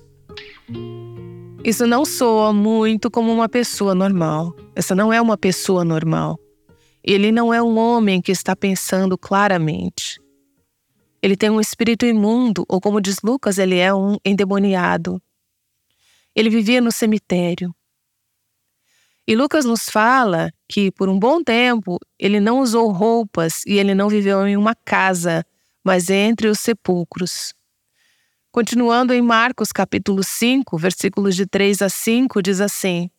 Isso 1.62 1.86
não 1.86 2.06
soa 2.06 2.54
muito 2.54 3.12
como 3.12 3.34
uma 3.34 3.50
pessoa 3.50 3.94
normal. 3.94 4.56
Essa 4.74 4.96
não 4.96 5.12
é 5.12 5.22
uma 5.22 5.38
pessoa 5.38 5.84
normal. 5.84 6.40
Ele 7.04 7.32
não 7.32 7.54
é 7.54 7.62
um 7.62 7.78
homem 7.78 8.22
que 8.22 8.32
está 8.32 8.56
pensando 8.56 9.18
claramente. 9.18 10.22
Ele 11.22 11.36
tem 11.36 11.50
um 11.50 11.60
espírito 11.60 12.06
imundo, 12.06 12.66
ou 12.68 12.80
como 12.80 13.02
diz 13.02 13.18
Lucas, 13.24 13.58
ele 13.58 13.78
é 13.78 13.94
um 13.94 14.18
endemoniado. 14.24 15.22
Ele 16.36 16.50
vivia 16.50 16.80
no 16.80 16.92
cemitério. 16.92 17.76
E 19.28 19.36
Lucas 19.36 19.64
nos 19.64 19.90
fala 19.90 20.52
que 20.68 20.92
por 20.92 21.08
um 21.08 21.18
bom 21.18 21.42
tempo 21.42 21.98
ele 22.20 22.40
não 22.40 22.60
usou 22.60 22.92
roupas 22.92 23.66
e 23.66 23.80
ele 23.80 23.96
não 23.96 24.10
viveu 24.10 24.46
em 24.46 24.58
uma 24.58 24.76
casa, 24.76 25.46
mas 25.84 26.10
entre 26.10 26.48
os 26.48 26.60
sepulcros. 26.60 27.54
Continuando 28.52 29.14
em 29.14 29.22
Marcos 29.22 29.72
capítulo 29.72 30.24
5, 30.24 30.78
versículos 30.78 31.36
de 31.36 31.46
3 31.46 31.82
a 31.82 31.90
5, 31.90 32.42
diz 32.42 32.60
assim: 32.60 33.10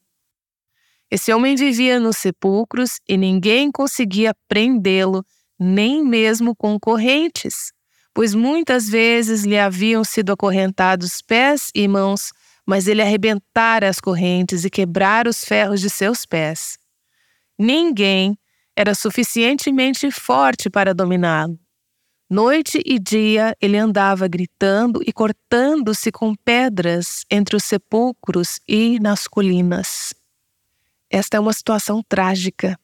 Esse 1.11 1.33
homem 1.33 1.55
vivia 1.55 2.01
nos 2.01 2.17
sepulcros 2.17 3.01
e 3.09 3.17
ninguém 3.17 3.71
conseguia 3.71 4.35
prendê-lo, 4.49 5.25
nem 5.59 6.05
mesmo 6.05 6.55
com 6.57 6.79
correntes 6.79 7.73
pois 8.15 8.33
muitas 8.33 8.89
vezes 8.89 9.43
lhe 9.43 9.59
haviam 9.59 10.05
sido 10.05 10.33
acorrentados 10.33 11.21
pés 11.21 11.71
e 11.75 11.89
mãos, 11.89 12.31
mas 12.65 12.87
ele 12.87 13.03
arrebentara 13.03 13.89
as 13.89 13.99
correntes 13.99 14.65
e 14.65 14.71
quebrara 14.71 15.29
os 15.29 15.45
ferros 15.45 15.81
de 15.81 15.91
seus 15.91 16.25
pés. 16.25 16.79
Ninguém 17.59 18.39
era 18.77 18.95
suficientemente 18.95 20.11
forte 20.11 20.71
para 20.71 20.95
dominá-lo. 20.95 21.59
Noite 22.31 22.81
e 22.87 22.99
dia 22.99 23.55
ele 23.61 23.77
andava 23.77 24.27
gritando 24.27 25.03
e 25.07 25.13
cortando-se 25.13 26.11
com 26.11 26.35
pedras 26.35 27.25
entre 27.31 27.57
os 27.57 27.65
sepulcros 27.65 28.61
e 28.67 28.99
nas 29.01 29.27
colinas. 29.29 30.15
Esta 31.15 31.37
é 31.37 31.41
uma 31.41 31.53
situação 31.53 32.03
trágica. 32.03 32.77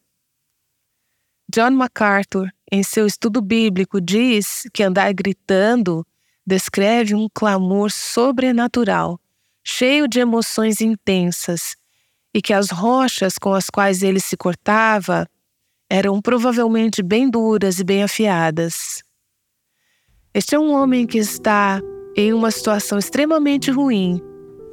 John 1.52 1.72
MacArthur 1.72 2.48
em 2.70 2.84
seu 2.84 3.04
estudo 3.04 3.42
bíblico, 3.42 4.00
diz 4.00 4.68
que 4.72 4.84
andar 4.84 5.12
gritando 5.12 6.06
descreve 6.46 7.12
um 7.12 7.28
clamor 7.34 7.90
sobrenatural, 7.90 9.18
cheio 9.64 10.06
de 10.06 10.20
emoções 10.20 10.80
intensas, 10.80 11.74
e 12.32 12.40
que 12.40 12.52
as 12.52 12.70
rochas 12.70 13.36
com 13.36 13.52
as 13.52 13.68
quais 13.68 14.00
ele 14.00 14.20
se 14.20 14.36
cortava 14.36 15.26
eram 15.88 16.22
provavelmente 16.22 17.02
bem 17.02 17.28
duras 17.28 17.80
e 17.80 17.84
bem 17.84 18.04
afiadas. 18.04 19.02
Este 20.32 20.54
é 20.54 20.58
um 20.60 20.72
homem 20.72 21.04
que 21.04 21.18
está 21.18 21.80
em 22.16 22.32
uma 22.32 22.52
situação 22.52 22.96
extremamente 22.96 23.72
ruim, 23.72 24.22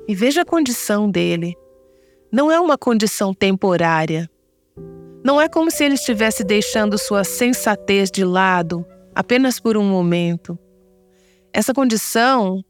e 0.08 0.14
veja 0.14 0.44
a 0.44 0.46
condição 0.46 1.10
dele. 1.10 1.58
Não 2.32 2.52
é 2.52 2.60
uma 2.60 2.78
condição 2.78 3.34
temporária. 3.34 4.30
Não 5.24 5.40
é 5.40 5.48
como 5.48 5.72
se 5.72 5.84
ele 5.84 5.96
estivesse 5.96 6.44
deixando 6.44 6.98
sua 6.98 7.24
sensatez 7.24 8.12
de 8.12 8.26
lado 8.26 8.86
apenas 9.16 9.60
por 9.60 9.78
um 9.78 9.84
momento. 9.84 10.60
Essa 11.54 11.74
condição 11.74 12.64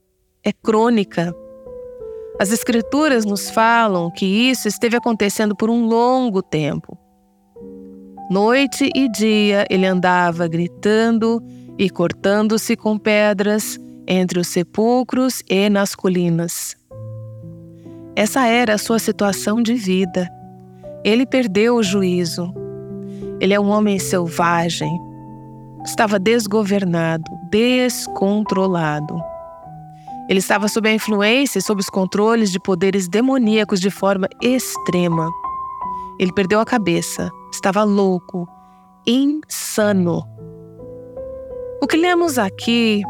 é 0.44 0.54
crônica. 0.54 1.36
As 2.40 2.52
Escrituras 2.52 3.26
nos 3.26 3.50
falam 3.50 4.12
que 4.12 4.26
isso 4.26 4.68
esteve 4.68 4.96
acontecendo 4.96 5.56
por 5.56 5.70
um 5.70 5.88
longo 5.88 6.42
tempo. 6.42 6.98
Noite 8.30 8.90
e 8.96 9.10
dia 9.10 9.66
ele 9.70 9.86
andava 9.86 10.48
gritando 10.48 11.42
e 11.80 11.90
cortando-se 11.90 12.76
com 12.76 12.98
pedras 12.98 13.80
entre 14.08 14.40
os 14.40 14.48
sepulcros 14.48 15.42
e 15.50 15.70
nas 15.70 15.96
colinas. 15.96 16.76
Essa 18.18 18.48
era 18.48 18.74
a 18.74 18.78
sua 18.80 18.98
situação 18.98 19.62
de 19.62 19.76
vida. 19.76 20.28
Ele 21.04 21.24
perdeu 21.24 21.76
o 21.76 21.84
juízo. 21.84 22.52
Ele 23.40 23.54
é 23.54 23.60
um 23.60 23.70
homem 23.70 24.00
selvagem. 24.00 24.90
Estava 25.86 26.18
desgovernado, 26.18 27.24
descontrolado. 27.52 29.22
Ele 30.28 30.40
estava 30.40 30.68
sob 30.68 30.90
a 30.90 30.94
influência 30.96 31.60
e 31.60 31.62
sob 31.62 31.80
os 31.80 31.92
controles 31.92 32.52
de 32.52 32.60
poderes 32.60 33.08
demoníacos 33.08 33.80
de 33.80 33.92
forma 33.92 34.28
extrema. 34.42 35.30
Ele 36.20 36.34
perdeu 36.34 36.60
a 36.60 36.66
cabeça, 36.66 37.30
estava 37.54 37.84
louco, 37.84 38.50
insano. 39.06 40.24
O 41.80 41.86
que 41.86 41.96
lemos 41.96 42.40
aqui 42.40 43.04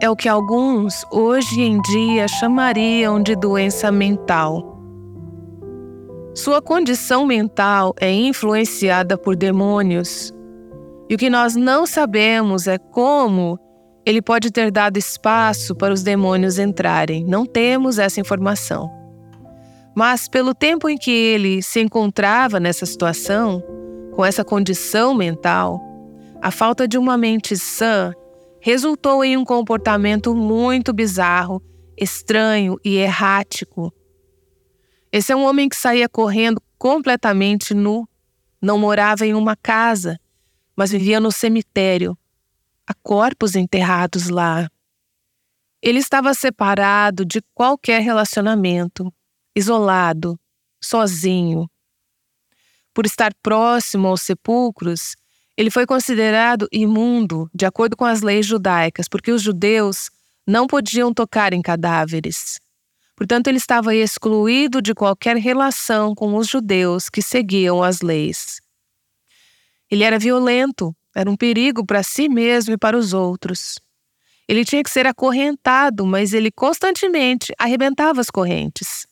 é 0.00 0.10
o 0.10 0.16
que 0.16 0.28
alguns 0.28 1.04
hoje 1.10 1.60
em 1.60 1.80
dia 1.82 2.26
chamariam 2.28 3.22
de 3.22 3.36
doença 3.36 3.90
mental. 3.90 4.74
Sua 6.34 6.60
condição 6.60 7.24
mental 7.24 7.94
é 8.00 8.12
influenciada 8.12 9.16
por 9.16 9.36
demônios. 9.36 10.34
E 11.08 11.14
o 11.14 11.18
que 11.18 11.30
nós 11.30 11.54
não 11.54 11.86
sabemos 11.86 12.66
é 12.66 12.76
como 12.76 13.58
ele 14.04 14.20
pode 14.20 14.50
ter 14.50 14.70
dado 14.70 14.98
espaço 14.98 15.74
para 15.74 15.94
os 15.94 16.02
demônios 16.02 16.58
entrarem. 16.58 17.24
Não 17.24 17.46
temos 17.46 17.98
essa 17.98 18.20
informação. 18.20 18.90
Mas, 19.94 20.28
pelo 20.28 20.54
tempo 20.54 20.88
em 20.88 20.98
que 20.98 21.10
ele 21.10 21.62
se 21.62 21.80
encontrava 21.80 22.58
nessa 22.58 22.84
situação, 22.84 23.62
com 24.12 24.24
essa 24.24 24.44
condição 24.44 25.14
mental, 25.14 25.80
a 26.42 26.50
falta 26.50 26.86
de 26.86 26.98
uma 26.98 27.16
mente 27.16 27.56
sã 27.56 28.12
resultou 28.64 29.22
em 29.22 29.36
um 29.36 29.44
comportamento 29.44 30.34
muito 30.34 30.92
bizarro, 30.92 31.62
estranho 31.96 32.78
e 32.84 32.96
errático 32.96 33.92
esse 35.16 35.30
é 35.30 35.36
um 35.36 35.44
homem 35.44 35.68
que 35.68 35.76
saía 35.76 36.08
correndo 36.08 36.60
completamente 36.76 37.72
nu, 37.72 38.04
não 38.60 38.76
morava 38.76 39.24
em 39.24 39.32
uma 39.32 39.54
casa, 39.54 40.18
mas 40.74 40.90
vivia 40.90 41.20
no 41.20 41.30
cemitério. 41.30 42.18
Há 42.84 42.92
corpos 42.94 43.54
enterrados 43.54 44.28
lá. 44.28 44.68
Ele 45.80 46.00
estava 46.00 46.34
separado 46.34 47.24
de 47.24 47.40
qualquer 47.54 48.02
relacionamento, 48.02 49.14
isolado, 49.54 50.36
sozinho. 50.82 51.70
Por 52.92 53.06
estar 53.06 53.32
próximo 53.40 54.08
aos 54.08 54.22
sepulcros, 54.22 55.14
ele 55.56 55.70
foi 55.70 55.86
considerado 55.86 56.68
imundo, 56.72 57.48
de 57.54 57.64
acordo 57.64 57.96
com 57.96 58.04
as 58.04 58.22
leis 58.22 58.44
judaicas, 58.44 59.08
porque 59.08 59.30
os 59.30 59.40
judeus 59.40 60.10
não 60.46 60.66
podiam 60.66 61.14
tocar 61.14 61.52
em 61.52 61.62
cadáveres. 61.62 62.60
Portanto, 63.16 63.46
ele 63.46 63.58
estava 63.58 63.94
excluído 63.94 64.82
de 64.82 64.92
qualquer 64.92 65.36
relação 65.36 66.14
com 66.14 66.34
os 66.34 66.48
judeus 66.48 67.08
que 67.08 67.22
seguiam 67.22 67.82
as 67.82 68.00
leis. 68.00 68.60
Ele 69.88 70.02
era 70.02 70.18
violento, 70.18 70.94
era 71.14 71.30
um 71.30 71.36
perigo 71.36 71.86
para 71.86 72.02
si 72.02 72.28
mesmo 72.28 72.74
e 72.74 72.78
para 72.78 72.98
os 72.98 73.12
outros. 73.12 73.78
Ele 74.48 74.64
tinha 74.64 74.82
que 74.82 74.90
ser 74.90 75.06
acorrentado, 75.06 76.04
mas 76.04 76.34
ele 76.34 76.50
constantemente 76.50 77.54
arrebentava 77.56 78.20
as 78.20 78.28
correntes. 78.28 79.06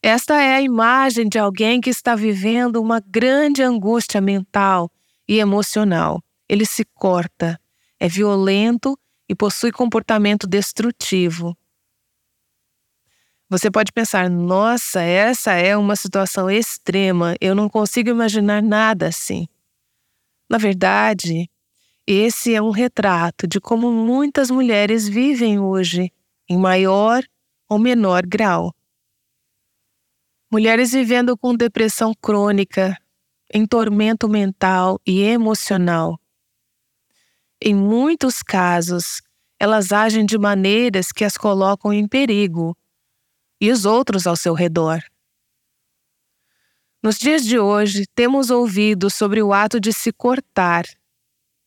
Esta 0.00 0.40
é 0.40 0.54
a 0.54 0.62
imagem 0.62 1.28
de 1.28 1.38
alguém 1.38 1.80
que 1.80 1.90
está 1.90 2.14
vivendo 2.14 2.80
uma 2.80 3.00
grande 3.00 3.62
angústia 3.64 4.20
mental 4.20 4.88
e 5.28 5.38
emocional. 5.38 6.22
Ele 6.48 6.64
se 6.64 6.84
corta, 6.94 7.60
é 8.00 8.08
violento 8.08 8.98
e 9.28 9.34
possui 9.34 9.70
comportamento 9.70 10.46
destrutivo. 10.46 11.56
Você 13.50 13.70
pode 13.70 13.92
pensar: 13.92 14.28
nossa, 14.30 15.00
essa 15.02 15.52
é 15.52 15.76
uma 15.76 15.96
situação 15.96 16.50
extrema, 16.50 17.34
eu 17.40 17.54
não 17.54 17.68
consigo 17.68 18.10
imaginar 18.10 18.62
nada 18.62 19.08
assim. 19.08 19.46
Na 20.48 20.58
verdade, 20.58 21.50
esse 22.06 22.54
é 22.54 22.62
um 22.62 22.70
retrato 22.70 23.46
de 23.46 23.60
como 23.60 23.92
muitas 23.92 24.50
mulheres 24.50 25.06
vivem 25.06 25.58
hoje, 25.58 26.10
em 26.48 26.56
maior 26.56 27.22
ou 27.68 27.78
menor 27.78 28.24
grau. 28.24 28.74
Mulheres 30.50 30.92
vivendo 30.92 31.36
com 31.36 31.54
depressão 31.54 32.14
crônica, 32.22 32.96
em 33.52 33.66
tormento 33.66 34.28
mental 34.28 35.00
e 35.06 35.22
emocional. 35.22 36.18
Em 37.60 37.74
muitos 37.74 38.42
casos, 38.42 39.20
elas 39.58 39.92
agem 39.92 40.24
de 40.24 40.38
maneiras 40.38 41.10
que 41.10 41.24
as 41.24 41.36
colocam 41.36 41.92
em 41.92 42.06
perigo 42.06 42.76
e 43.60 43.70
os 43.70 43.84
outros 43.84 44.26
ao 44.26 44.36
seu 44.36 44.54
redor. 44.54 45.00
Nos 47.02 47.18
dias 47.18 47.44
de 47.44 47.58
hoje, 47.58 48.04
temos 48.14 48.50
ouvido 48.50 49.08
sobre 49.10 49.42
o 49.42 49.52
ato 49.52 49.80
de 49.80 49.92
se 49.92 50.12
cortar, 50.12 50.84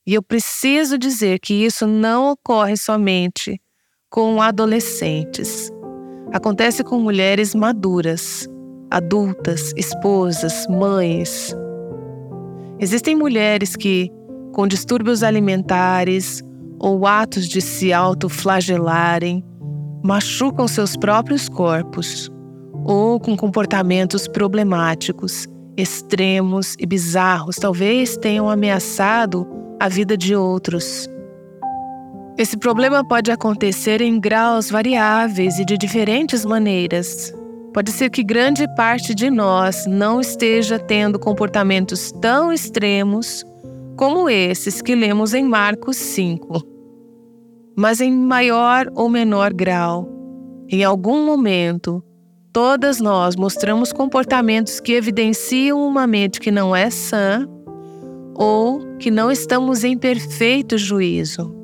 e 0.06 0.14
eu 0.14 0.22
preciso 0.22 0.98
dizer 0.98 1.40
que 1.40 1.54
isso 1.54 1.86
não 1.88 2.32
ocorre 2.32 2.76
somente 2.76 3.62
com 4.10 4.42
adolescentes. 4.42 5.70
Acontece 6.34 6.84
com 6.84 7.00
mulheres 7.00 7.56
maduras, 7.56 8.48
adultas, 8.90 9.74
esposas, 9.76 10.66
mães. 10.68 11.56
Existem 12.82 13.16
mulheres 13.16 13.76
que, 13.76 14.10
com 14.54 14.68
distúrbios 14.68 15.22
alimentares 15.22 16.42
ou 16.80 17.06
atos 17.06 17.48
de 17.48 17.62
se 17.62 17.94
autoflagelarem, 17.94 19.46
machucam 20.04 20.68
seus 20.68 20.98
próprios 20.98 21.48
corpos 21.48 22.32
ou 22.84 23.20
com 23.20 23.38
comportamentos 23.38 24.28
problemáticos, 24.28 25.48
extremos 25.78 26.76
e 26.80 26.88
bizarros, 26.88 27.58
talvez 27.58 28.18
tenham 28.18 28.50
ameaçado 28.50 29.48
a 29.80 29.88
vida 29.88 30.18
de 30.18 30.36
outros. 30.36 31.08
Esse 32.36 32.58
problema 32.58 33.08
pode 33.08 33.32
acontecer 33.32 34.02
em 34.02 34.20
graus 34.20 34.72
variáveis 34.72 35.60
e 35.60 35.66
de 35.66 35.78
diferentes 35.78 36.44
maneiras. 36.44 37.32
Pode 37.74 37.92
ser 37.92 38.10
que 38.10 38.22
grande 38.22 38.68
parte 38.76 39.16
de 39.16 39.30
nós 39.30 39.86
não 39.88 40.20
esteja 40.20 40.78
tendo 40.78 41.18
comportamentos 41.18 42.12
tão 42.22 42.52
extremos 42.52 43.46
como 43.96 44.30
esses 44.30 44.82
que 44.82 44.94
lemos 44.94 45.34
em 45.34 45.46
Marcos 45.46 45.96
5. 45.96 46.62
Mas 47.78 48.02
em 48.02 48.12
maior 48.12 48.92
ou 48.94 49.08
menor 49.08 49.54
grau, 49.54 50.10
em 50.70 50.84
algum 50.84 51.26
momento, 51.26 52.04
todas 52.52 53.00
nós 53.00 53.38
mostramos 53.38 53.94
comportamentos 53.94 54.82
que 54.82 54.92
evidenciam 54.92 55.82
uma 55.82 56.06
mente 56.06 56.42
que 56.42 56.52
não 56.52 56.76
é 56.76 56.90
sã 56.90 57.48
ou 58.36 58.82
que 58.98 59.10
não 59.10 59.32
estamos 59.32 59.86
em 59.86 59.98
perfeito 59.98 60.78
juízo. 60.78 61.56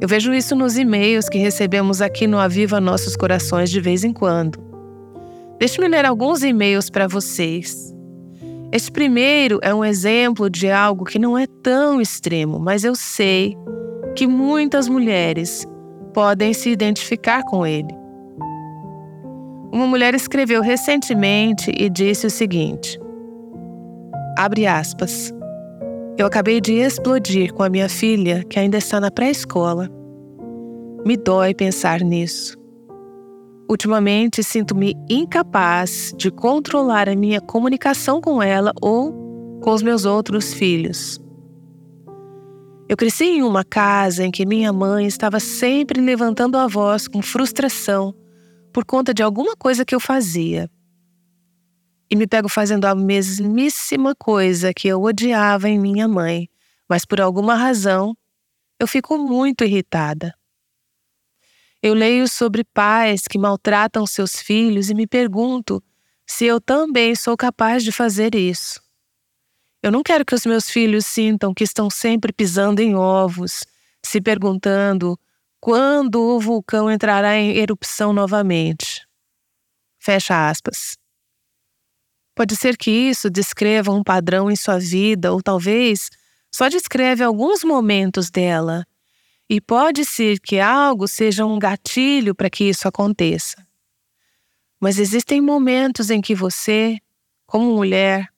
Eu 0.00 0.08
vejo 0.08 0.32
isso 0.32 0.54
nos 0.56 0.78
e-mails 0.78 1.28
que 1.28 1.38
recebemos 1.38 2.00
aqui 2.00 2.26
no 2.26 2.38
Aviva 2.38 2.80
Nossos 2.80 3.14
Corações 3.14 3.68
de 3.68 3.80
vez 3.80 4.04
em 4.04 4.12
quando. 4.12 4.67
Deixe-me 5.58 5.88
ler 5.88 6.04
alguns 6.04 6.42
e-mails 6.42 6.88
para 6.88 7.08
vocês. 7.08 7.92
Este 8.70 8.92
primeiro 8.92 9.58
é 9.62 9.74
um 9.74 9.84
exemplo 9.84 10.50
de 10.50 10.70
algo 10.70 11.04
que 11.04 11.18
não 11.18 11.36
é 11.36 11.46
tão 11.62 12.00
extremo, 12.00 12.58
mas 12.58 12.84
eu 12.84 12.94
sei 12.94 13.56
que 14.14 14.26
muitas 14.26 14.88
mulheres 14.88 15.66
podem 16.12 16.52
se 16.52 16.70
identificar 16.70 17.42
com 17.44 17.66
ele. 17.66 17.94
Uma 19.72 19.86
mulher 19.86 20.14
escreveu 20.14 20.60
recentemente 20.60 21.72
e 21.76 21.88
disse 21.88 22.26
o 22.26 22.30
seguinte: 22.30 22.98
abre 24.36 24.66
aspas. 24.66 25.32
Eu 26.18 26.26
acabei 26.26 26.60
de 26.60 26.74
explodir 26.74 27.54
com 27.54 27.62
a 27.62 27.68
minha 27.68 27.88
filha, 27.88 28.42
que 28.50 28.58
ainda 28.58 28.76
está 28.76 28.98
na 28.98 29.08
pré-escola. 29.08 29.88
Me 31.06 31.16
dói 31.16 31.54
pensar 31.54 32.00
nisso. 32.00 32.57
Ultimamente 33.68 34.42
sinto-me 34.42 34.94
incapaz 35.08 36.14
de 36.16 36.30
controlar 36.30 37.08
a 37.08 37.14
minha 37.14 37.40
comunicação 37.40 38.20
com 38.20 38.42
ela 38.42 38.72
ou 38.80 39.12
com 39.62 39.70
os 39.72 39.82
meus 39.82 40.04
outros 40.04 40.54
filhos. 40.54 41.20
Eu 42.88 42.96
cresci 42.96 43.24
em 43.24 43.42
uma 43.42 43.64
casa 43.64 44.24
em 44.24 44.30
que 44.30 44.46
minha 44.46 44.72
mãe 44.72 45.06
estava 45.06 45.38
sempre 45.38 46.00
levantando 46.00 46.56
a 46.56 46.66
voz 46.66 47.06
com 47.06 47.20
frustração 47.20 48.14
por 48.72 48.84
conta 48.84 49.12
de 49.12 49.22
alguma 49.22 49.54
coisa 49.54 49.84
que 49.84 49.94
eu 49.94 50.00
fazia 50.00 50.70
e 52.10 52.16
me 52.16 52.26
pego 52.26 52.48
fazendo 52.48 52.86
a 52.86 52.94
mesmíssima 52.94 54.14
coisa 54.14 54.72
que 54.72 54.88
eu 54.88 55.02
odiava 55.02 55.68
em 55.68 55.78
minha 55.78 56.08
mãe, 56.08 56.48
mas 56.88 57.04
por 57.04 57.20
alguma 57.20 57.54
razão 57.54 58.16
eu 58.80 58.86
fico 58.86 59.18
muito 59.18 59.64
irritada. 59.64 60.34
Eu 61.82 61.94
leio 61.94 62.26
sobre 62.26 62.64
pais 62.64 63.22
que 63.28 63.38
maltratam 63.38 64.06
seus 64.06 64.40
filhos 64.40 64.90
e 64.90 64.94
me 64.94 65.06
pergunto 65.06 65.82
se 66.26 66.44
eu 66.44 66.60
também 66.60 67.14
sou 67.14 67.36
capaz 67.36 67.84
de 67.84 67.92
fazer 67.92 68.34
isso. 68.34 68.80
Eu 69.82 69.92
não 69.92 70.02
quero 70.02 70.24
que 70.24 70.34
os 70.34 70.44
meus 70.44 70.68
filhos 70.68 71.06
sintam 71.06 71.54
que 71.54 71.62
estão 71.62 71.88
sempre 71.88 72.32
pisando 72.32 72.82
em 72.82 72.96
ovos, 72.96 73.64
se 74.04 74.20
perguntando 74.20 75.18
quando 75.60 76.20
o 76.20 76.40
vulcão 76.40 76.90
entrará 76.90 77.36
em 77.36 77.56
erupção 77.56 78.12
novamente. 78.12 79.06
Fecha 80.00 80.48
aspas. 80.48 80.96
Pode 82.34 82.56
ser 82.56 82.76
que 82.76 82.90
isso 82.90 83.30
descreva 83.30 83.92
um 83.92 84.02
padrão 84.02 84.50
em 84.50 84.56
sua 84.56 84.78
vida, 84.78 85.32
ou 85.32 85.42
talvez 85.42 86.08
só 86.54 86.68
descreve 86.68 87.22
alguns 87.22 87.64
momentos 87.64 88.30
dela. 88.30 88.84
E 89.48 89.60
pode 89.60 90.04
ser 90.04 90.38
que 90.40 90.60
algo 90.60 91.08
seja 91.08 91.46
um 91.46 91.58
gatilho 91.58 92.34
para 92.34 92.50
que 92.50 92.64
isso 92.64 92.86
aconteça. 92.86 93.66
Mas 94.78 94.98
existem 94.98 95.40
momentos 95.40 96.10
em 96.10 96.20
que 96.20 96.34
você, 96.34 96.98
como 97.46 97.74
mulher, 97.74 98.28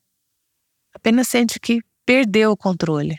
apenas 0.95 1.29
sente 1.29 1.59
que 1.59 1.83
perdeu 2.07 2.53
o 2.53 2.57
controle. 2.57 3.19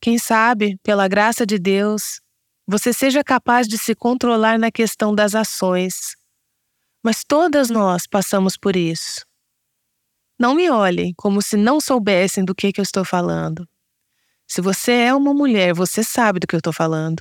Quem 0.00 0.18
sabe, 0.18 0.78
pela 0.82 1.06
graça 1.06 1.46
de 1.46 1.58
Deus, 1.58 2.20
você 2.66 2.92
seja 2.92 3.22
capaz 3.22 3.68
de 3.68 3.76
se 3.76 3.94
controlar 3.94 4.58
na 4.58 4.70
questão 4.70 5.14
das 5.14 5.34
ações. 5.34 6.16
Mas 7.02 7.22
todas 7.22 7.68
nós 7.68 8.06
passamos 8.06 8.56
por 8.56 8.74
isso. 8.74 9.24
Não 10.38 10.54
me 10.54 10.70
olhem 10.70 11.12
como 11.16 11.40
se 11.40 11.56
não 11.56 11.80
soubessem 11.80 12.44
do 12.44 12.54
que, 12.54 12.72
que 12.72 12.80
eu 12.80 12.82
estou 12.82 13.04
falando. 13.04 13.68
Se 14.54 14.60
você 14.60 14.92
é 14.92 15.12
uma 15.12 15.34
mulher, 15.34 15.74
você 15.74 16.04
sabe 16.04 16.38
do 16.38 16.46
que 16.46 16.54
eu 16.54 16.58
estou 16.58 16.72
falando. 16.72 17.20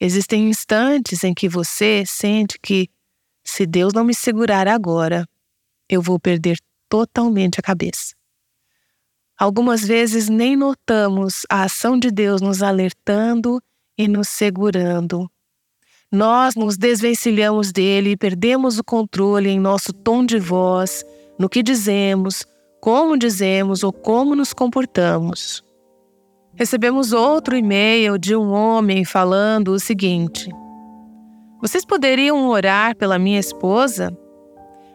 Existem 0.00 0.48
instantes 0.48 1.22
em 1.22 1.32
que 1.32 1.48
você 1.48 2.02
sente 2.04 2.58
que, 2.60 2.90
se 3.44 3.64
Deus 3.64 3.92
não 3.92 4.02
me 4.02 4.12
segurar 4.12 4.66
agora, 4.66 5.28
eu 5.88 6.02
vou 6.02 6.18
perder 6.18 6.58
totalmente 6.88 7.60
a 7.60 7.62
cabeça. 7.62 8.16
Algumas 9.38 9.82
vezes 9.82 10.28
nem 10.28 10.56
notamos 10.56 11.42
a 11.48 11.62
ação 11.62 11.96
de 11.96 12.10
Deus 12.10 12.40
nos 12.40 12.64
alertando 12.64 13.62
e 13.96 14.08
nos 14.08 14.28
segurando. 14.28 15.30
Nós 16.10 16.56
nos 16.56 16.76
desvencilhamos 16.76 17.70
dele 17.70 18.10
e 18.10 18.16
perdemos 18.16 18.76
o 18.76 18.82
controle 18.82 19.50
em 19.50 19.60
nosso 19.60 19.92
tom 19.92 20.26
de 20.26 20.40
voz 20.40 21.04
no 21.38 21.48
que 21.48 21.62
dizemos, 21.62 22.44
como 22.80 23.16
dizemos 23.16 23.84
ou 23.84 23.92
como 23.92 24.34
nos 24.34 24.52
comportamos. 24.52 25.62
Recebemos 26.56 27.12
outro 27.12 27.56
e-mail 27.56 28.16
de 28.16 28.36
um 28.36 28.52
homem 28.52 29.04
falando 29.04 29.68
o 29.72 29.80
seguinte: 29.80 30.48
Vocês 31.60 31.84
poderiam 31.84 32.48
orar 32.48 32.96
pela 32.96 33.18
minha 33.18 33.40
esposa? 33.40 34.16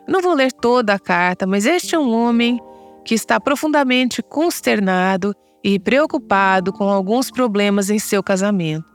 Não 0.07 0.21
vou 0.21 0.33
ler 0.33 0.51
toda 0.51 0.93
a 0.93 0.99
carta, 0.99 1.45
mas 1.45 1.65
este 1.65 1.95
é 1.95 1.99
um 1.99 2.13
homem 2.13 2.59
que 3.03 3.13
está 3.13 3.39
profundamente 3.39 4.23
consternado 4.23 5.35
e 5.63 5.77
preocupado 5.77 6.71
com 6.71 6.85
alguns 6.85 7.29
problemas 7.29 7.89
em 7.89 7.99
seu 7.99 8.23
casamento. 8.23 8.85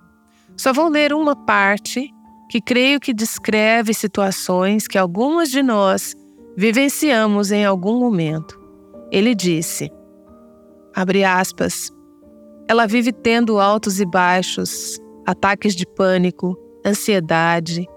Só 0.57 0.73
vou 0.73 0.89
ler 0.89 1.13
uma 1.13 1.37
parte 1.37 2.11
que 2.49 2.61
creio 2.61 2.99
que 2.99 3.13
descreve 3.13 3.93
situações 3.93 4.89
que 4.89 4.97
algumas 4.97 5.51
de 5.51 5.63
nós 5.63 6.15
vivenciamos 6.57 7.53
em 7.53 7.65
algum 7.65 7.99
momento. 7.99 8.59
Ele 9.11 9.35
disse: 9.35 9.93
abre 10.95 11.25
aspas. 11.25 11.94
Ela 12.69 12.87
vive 12.87 13.13
tendo 13.13 13.61
altos 13.61 14.01
e 14.01 14.07
baixos, 14.07 14.99
ataques 15.27 15.75
de 15.75 15.87
pânico, 15.87 16.59
ansiedade. 16.85 17.89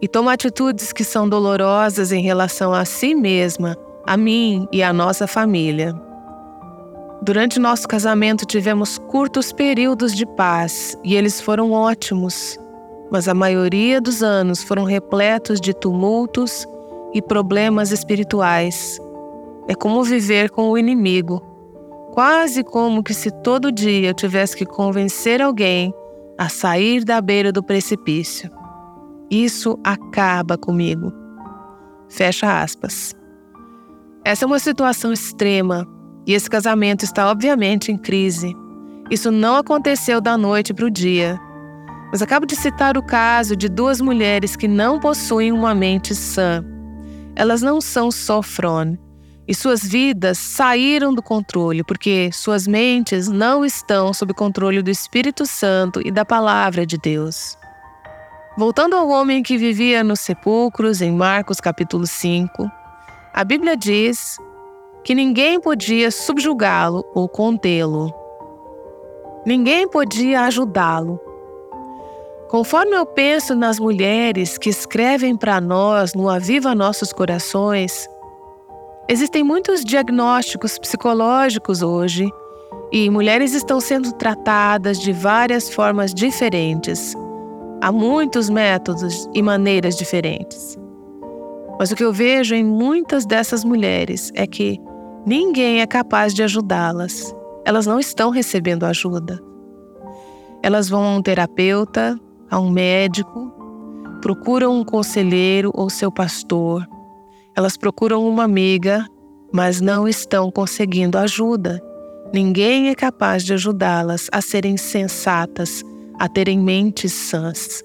e 0.00 0.06
toma 0.06 0.32
atitudes 0.32 0.92
que 0.92 1.02
são 1.02 1.28
dolorosas 1.28 2.12
em 2.12 2.22
relação 2.22 2.72
a 2.72 2.84
si 2.84 3.16
mesma, 3.16 3.76
a 4.06 4.16
mim 4.16 4.68
e 4.70 4.80
a 4.80 4.92
nossa 4.92 5.26
família. 5.26 5.92
Durante 7.20 7.58
nosso 7.58 7.88
casamento 7.88 8.46
tivemos 8.46 8.96
curtos 8.96 9.52
períodos 9.52 10.14
de 10.14 10.24
paz 10.24 10.96
e 11.02 11.16
eles 11.16 11.40
foram 11.40 11.72
ótimos, 11.72 12.56
mas 13.10 13.26
a 13.26 13.34
maioria 13.34 14.00
dos 14.00 14.22
anos 14.22 14.62
foram 14.62 14.84
repletos 14.84 15.60
de 15.60 15.74
tumultos 15.74 16.64
e 17.12 17.20
problemas 17.20 17.90
espirituais. 17.90 19.00
É 19.66 19.74
como 19.74 20.04
viver 20.04 20.48
com 20.48 20.70
o 20.70 20.78
inimigo, 20.78 21.42
quase 22.18 22.64
como 22.64 23.00
que 23.00 23.14
se 23.14 23.30
todo 23.30 23.70
dia 23.70 24.08
eu 24.08 24.12
tivesse 24.12 24.56
que 24.56 24.66
convencer 24.66 25.40
alguém 25.40 25.94
a 26.36 26.48
sair 26.48 27.04
da 27.04 27.20
beira 27.20 27.52
do 27.52 27.62
precipício. 27.62 28.50
Isso 29.30 29.78
acaba 29.84 30.58
comigo. 30.58 31.12
Fecha 32.08 32.60
aspas. 32.60 33.14
Essa 34.24 34.44
é 34.44 34.46
uma 34.46 34.58
situação 34.58 35.12
extrema 35.12 35.86
e 36.26 36.34
esse 36.34 36.50
casamento 36.50 37.04
está 37.04 37.30
obviamente 37.30 37.92
em 37.92 37.96
crise. 37.96 38.52
Isso 39.08 39.30
não 39.30 39.54
aconteceu 39.54 40.20
da 40.20 40.36
noite 40.36 40.74
para 40.74 40.86
o 40.86 40.90
dia. 40.90 41.38
Mas 42.10 42.20
acabo 42.20 42.46
de 42.46 42.56
citar 42.56 42.98
o 42.98 43.02
caso 43.06 43.54
de 43.54 43.68
duas 43.68 44.00
mulheres 44.00 44.56
que 44.56 44.66
não 44.66 44.98
possuem 44.98 45.52
uma 45.52 45.72
mente 45.72 46.16
sã. 46.16 46.64
Elas 47.36 47.62
não 47.62 47.80
são 47.80 48.10
só 48.10 48.42
e 49.48 49.54
suas 49.54 49.82
vidas 49.82 50.36
saíram 50.36 51.14
do 51.14 51.22
controle 51.22 51.82
porque 51.82 52.28
suas 52.30 52.66
mentes 52.66 53.28
não 53.28 53.64
estão 53.64 54.12
sob 54.12 54.34
controle 54.34 54.82
do 54.82 54.90
Espírito 54.90 55.46
Santo 55.46 56.06
e 56.06 56.10
da 56.10 56.22
palavra 56.22 56.84
de 56.84 56.98
Deus. 56.98 57.56
Voltando 58.58 58.94
ao 58.94 59.08
homem 59.08 59.42
que 59.42 59.56
vivia 59.56 60.04
nos 60.04 60.20
sepulcros, 60.20 61.00
em 61.00 61.12
Marcos 61.12 61.60
capítulo 61.60 62.06
5, 62.06 62.70
a 63.32 63.42
Bíblia 63.42 63.74
diz 63.74 64.36
que 65.02 65.14
ninguém 65.14 65.58
podia 65.58 66.10
subjugá-lo 66.10 67.02
ou 67.14 67.26
contê-lo. 67.26 68.12
Ninguém 69.46 69.88
podia 69.88 70.42
ajudá-lo. 70.42 71.18
Conforme 72.50 72.96
eu 72.96 73.06
penso 73.06 73.54
nas 73.54 73.78
mulheres 73.78 74.58
que 74.58 74.68
escrevem 74.68 75.36
para 75.36 75.58
nós 75.60 76.12
no 76.12 76.28
Aviva 76.28 76.74
Nossos 76.74 77.12
Corações, 77.12 78.08
Existem 79.10 79.42
muitos 79.42 79.82
diagnósticos 79.82 80.78
psicológicos 80.78 81.80
hoje 81.80 82.30
e 82.92 83.08
mulheres 83.08 83.54
estão 83.54 83.80
sendo 83.80 84.12
tratadas 84.12 84.98
de 85.00 85.12
várias 85.12 85.70
formas 85.70 86.12
diferentes. 86.12 87.14
Há 87.80 87.90
muitos 87.90 88.50
métodos 88.50 89.26
e 89.32 89.40
maneiras 89.40 89.96
diferentes. 89.96 90.76
Mas 91.78 91.90
o 91.90 91.96
que 91.96 92.04
eu 92.04 92.12
vejo 92.12 92.54
em 92.54 92.62
muitas 92.62 93.24
dessas 93.24 93.64
mulheres 93.64 94.30
é 94.34 94.46
que 94.46 94.78
ninguém 95.24 95.80
é 95.80 95.86
capaz 95.86 96.34
de 96.34 96.42
ajudá-las. 96.42 97.34
Elas 97.64 97.86
não 97.86 97.98
estão 97.98 98.28
recebendo 98.28 98.84
ajuda. 98.84 99.40
Elas 100.62 100.86
vão 100.86 101.02
a 101.02 101.16
um 101.16 101.22
terapeuta, 101.22 102.20
a 102.50 102.60
um 102.60 102.70
médico, 102.70 103.50
procuram 104.20 104.78
um 104.78 104.84
conselheiro 104.84 105.70
ou 105.72 105.88
seu 105.88 106.12
pastor 106.12 106.86
elas 107.58 107.76
procuram 107.76 108.24
uma 108.24 108.44
amiga, 108.44 109.04
mas 109.52 109.80
não 109.80 110.06
estão 110.06 110.48
conseguindo 110.48 111.18
ajuda. 111.18 111.82
Ninguém 112.32 112.88
é 112.88 112.94
capaz 112.94 113.42
de 113.42 113.52
ajudá-las 113.52 114.28
a 114.30 114.40
serem 114.40 114.76
sensatas, 114.76 115.82
a 116.20 116.28
terem 116.28 116.56
mentes 116.56 117.12
sãs. 117.12 117.82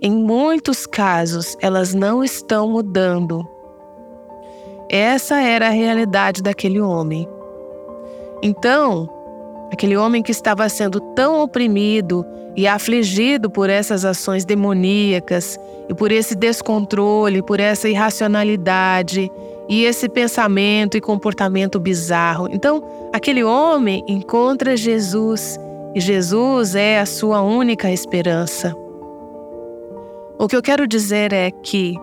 Em 0.00 0.10
muitos 0.10 0.86
casos, 0.86 1.58
elas 1.60 1.92
não 1.92 2.24
estão 2.24 2.70
mudando. 2.70 3.46
Essa 4.88 5.42
era 5.42 5.66
a 5.66 5.70
realidade 5.70 6.42
daquele 6.42 6.80
homem. 6.80 7.28
Então, 8.42 9.10
aquele 9.70 9.96
homem 9.96 10.22
que 10.22 10.32
estava 10.32 10.68
sendo 10.68 11.00
tão 11.14 11.40
oprimido 11.40 12.24
e 12.56 12.66
afligido 12.66 13.48
por 13.50 13.70
essas 13.70 14.04
ações 14.04 14.44
demoníacas 14.44 15.58
e 15.88 15.94
por 15.94 16.10
esse 16.10 16.34
descontrole, 16.34 17.42
por 17.42 17.60
essa 17.60 17.88
irracionalidade 17.88 19.30
e 19.68 19.84
esse 19.84 20.08
pensamento 20.08 20.96
e 20.96 21.00
comportamento 21.00 21.78
bizarro. 21.78 22.48
Então, 22.50 22.82
aquele 23.12 23.44
homem 23.44 24.04
encontra 24.08 24.76
Jesus 24.76 25.58
e 25.94 26.00
Jesus 26.00 26.74
é 26.74 27.00
a 27.00 27.06
sua 27.06 27.40
única 27.40 27.90
esperança. 27.90 28.74
O 30.38 30.48
que 30.48 30.56
eu 30.56 30.62
quero 30.62 30.86
dizer 30.86 31.32
é 31.32 31.50
que, 31.50 31.94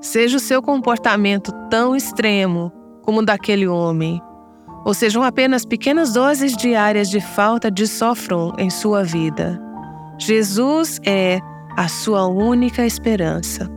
seja 0.00 0.36
o 0.36 0.40
seu 0.40 0.60
comportamento 0.60 1.50
tão 1.70 1.96
extremo 1.96 2.70
como 3.02 3.20
o 3.20 3.24
daquele 3.24 3.66
homem, 3.66 4.20
ou 4.84 4.92
sejam 4.92 5.22
apenas 5.22 5.64
pequenas 5.64 6.12
doses 6.12 6.56
diárias 6.56 7.08
de 7.08 7.20
falta 7.20 7.70
de 7.70 7.86
sofrão 7.86 8.52
em 8.58 8.68
sua 8.68 9.02
vida. 9.02 9.60
Jesus 10.18 11.00
é 11.04 11.40
a 11.76 11.88
sua 11.88 12.26
única 12.26 12.84
esperança. 12.84 13.70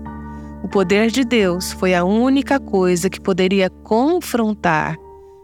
O 0.63 0.67
poder 0.67 1.09
de 1.09 1.23
Deus 1.23 1.71
foi 1.71 1.95
a 1.95 2.03
única 2.03 2.59
coisa 2.59 3.09
que 3.09 3.21
poderia 3.21 3.69
confrontar, 3.69 4.97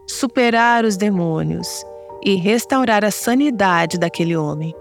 superar 0.08 0.84
os 0.84 0.98
demônios 0.98 1.84
e 2.26 2.36
restaurar 2.36 3.06
a 3.06 3.12
sanidade 3.12 3.98
daquele 3.98 4.36
homem. 4.36 4.74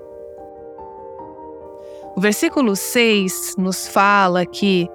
O 2.17 2.21
versículo 2.21 2.77
6 2.77 3.55
nos 3.57 3.89
fala 3.89 4.45
que, 4.45 4.87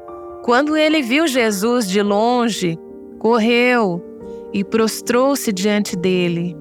quando 0.43 0.77
ele 0.77 1.01
viu 1.01 1.27
Jesus 1.27 1.87
de 1.87 2.01
longe, 2.01 2.77
correu 3.17 4.03
e 4.53 4.63
prostrou-se 4.63 5.51
diante 5.51 5.95
dele. 5.95 6.55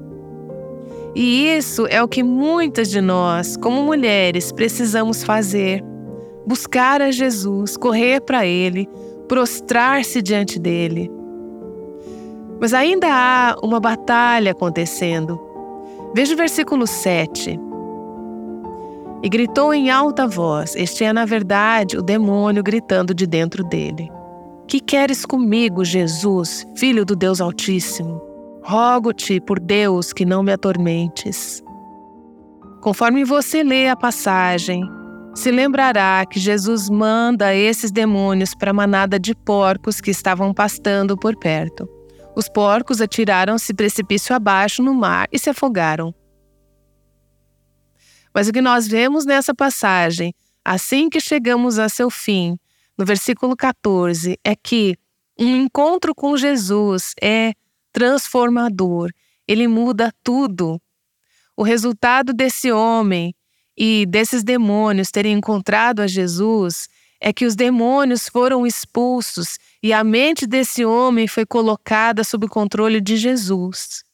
E 1.15 1.57
isso 1.57 1.87
é 1.87 2.03
o 2.03 2.09
que 2.09 2.23
muitas 2.23 2.91
de 2.91 3.01
nós, 3.01 3.57
como 3.57 3.83
mulheres, 3.83 4.53
precisamos 4.53 5.25
fazer: 5.25 5.83
buscar 6.47 7.01
a 7.01 7.11
Jesus, 7.11 7.77
correr 7.77 8.21
para 8.21 8.45
Ele, 8.45 8.89
prostrar-se 9.27 10.21
diante 10.21 10.59
dele. 10.59 11.11
Mas 12.61 12.75
ainda 12.75 13.07
há 13.11 13.57
uma 13.63 13.81
batalha 13.81 14.53
acontecendo. 14.53 15.41
Veja 16.15 16.35
o 16.35 16.37
versículo 16.37 16.87
7. 16.87 17.59
E 19.23 19.29
gritou 19.29 19.73
em 19.73 19.91
alta 19.91 20.27
voz: 20.27 20.75
Este 20.77 21.05
é, 21.05 21.13
na 21.13 21.25
verdade, 21.25 21.97
o 21.97 22.03
demônio 22.03 22.63
gritando 22.63 23.15
de 23.15 23.27
dentro 23.27 23.65
dele. 23.65 24.11
Que 24.69 24.81
queres 24.81 25.25
comigo, 25.25 25.85
Jesus, 25.85 26.67
filho 26.77 27.05
do 27.05 27.15
Deus 27.15 27.41
Altíssimo? 27.41 28.21
Rogo-te, 28.65 29.41
por 29.41 29.61
Deus, 29.61 30.13
que 30.13 30.25
não 30.25 30.43
me 30.43 30.53
atormentes. 30.53 31.63
Conforme 32.81 33.25
você 33.25 33.63
lê 33.63 33.89
a 33.89 33.95
passagem, 33.95 34.83
se 35.37 35.53
lembrará 35.53 36.27
que 36.27 36.41
Jesus 36.41 36.91
manda 36.91 37.55
esses 37.55 37.93
demônios 37.93 38.57
para 38.57 38.73
a 38.73 38.75
manada 38.75 39.21
de 39.21 39.37
porcos 39.37 40.01
que 40.01 40.11
estavam 40.11 40.53
pastando 40.53 41.17
por 41.17 41.37
perto. 41.37 41.89
Os 42.35 42.49
porcos 42.49 43.01
atiraram-se 43.01 43.73
precipício 43.73 44.35
abaixo 44.35 44.83
no 44.83 44.95
mar 44.95 45.29
e 45.31 45.39
se 45.39 45.49
afogaram. 45.49 46.13
Mas 48.35 48.49
o 48.49 48.53
que 48.53 48.61
nós 48.61 48.89
vemos 48.89 49.25
nessa 49.25 49.55
passagem, 49.55 50.35
assim 50.65 51.09
que 51.09 51.21
chegamos 51.21 51.79
a 51.79 51.89
seu 51.89 52.11
fim, 52.11 52.59
no 52.97 53.05
versículo 53.05 53.57
14, 53.57 54.39
é 54.43 54.57
que 54.57 54.97
um 55.39 55.57
encontro 55.57 56.15
com 56.15 56.37
Jesus 56.37 57.13
é 57.21 57.53
transformador, 57.93 59.11
ele 59.47 59.69
muda 59.69 60.13
tudo. 60.23 60.81
O 61.57 61.63
resultado 61.63 62.33
desse 62.33 62.73
homem 62.73 63.35
e 63.77 64.07
desses 64.07 64.43
demônios 64.43 65.11
terem 65.11 65.35
encontrado 65.35 66.01
a 66.01 66.07
Jesus 66.07 66.89
é 67.21 67.33
que 67.33 67.47
os 67.47 67.55
demônios 67.55 68.29
foram 68.29 68.67
expulsos 68.67 69.59
e 69.83 69.93
a 69.93 70.05
mente 70.05 70.47
desse 70.47 70.85
homem 70.85 71.27
foi 71.27 71.47
colocada 71.47 72.25
sob 72.25 72.47
o 72.47 72.49
controle 72.49 73.01
de 73.01 73.17
Jesus. 73.17 74.05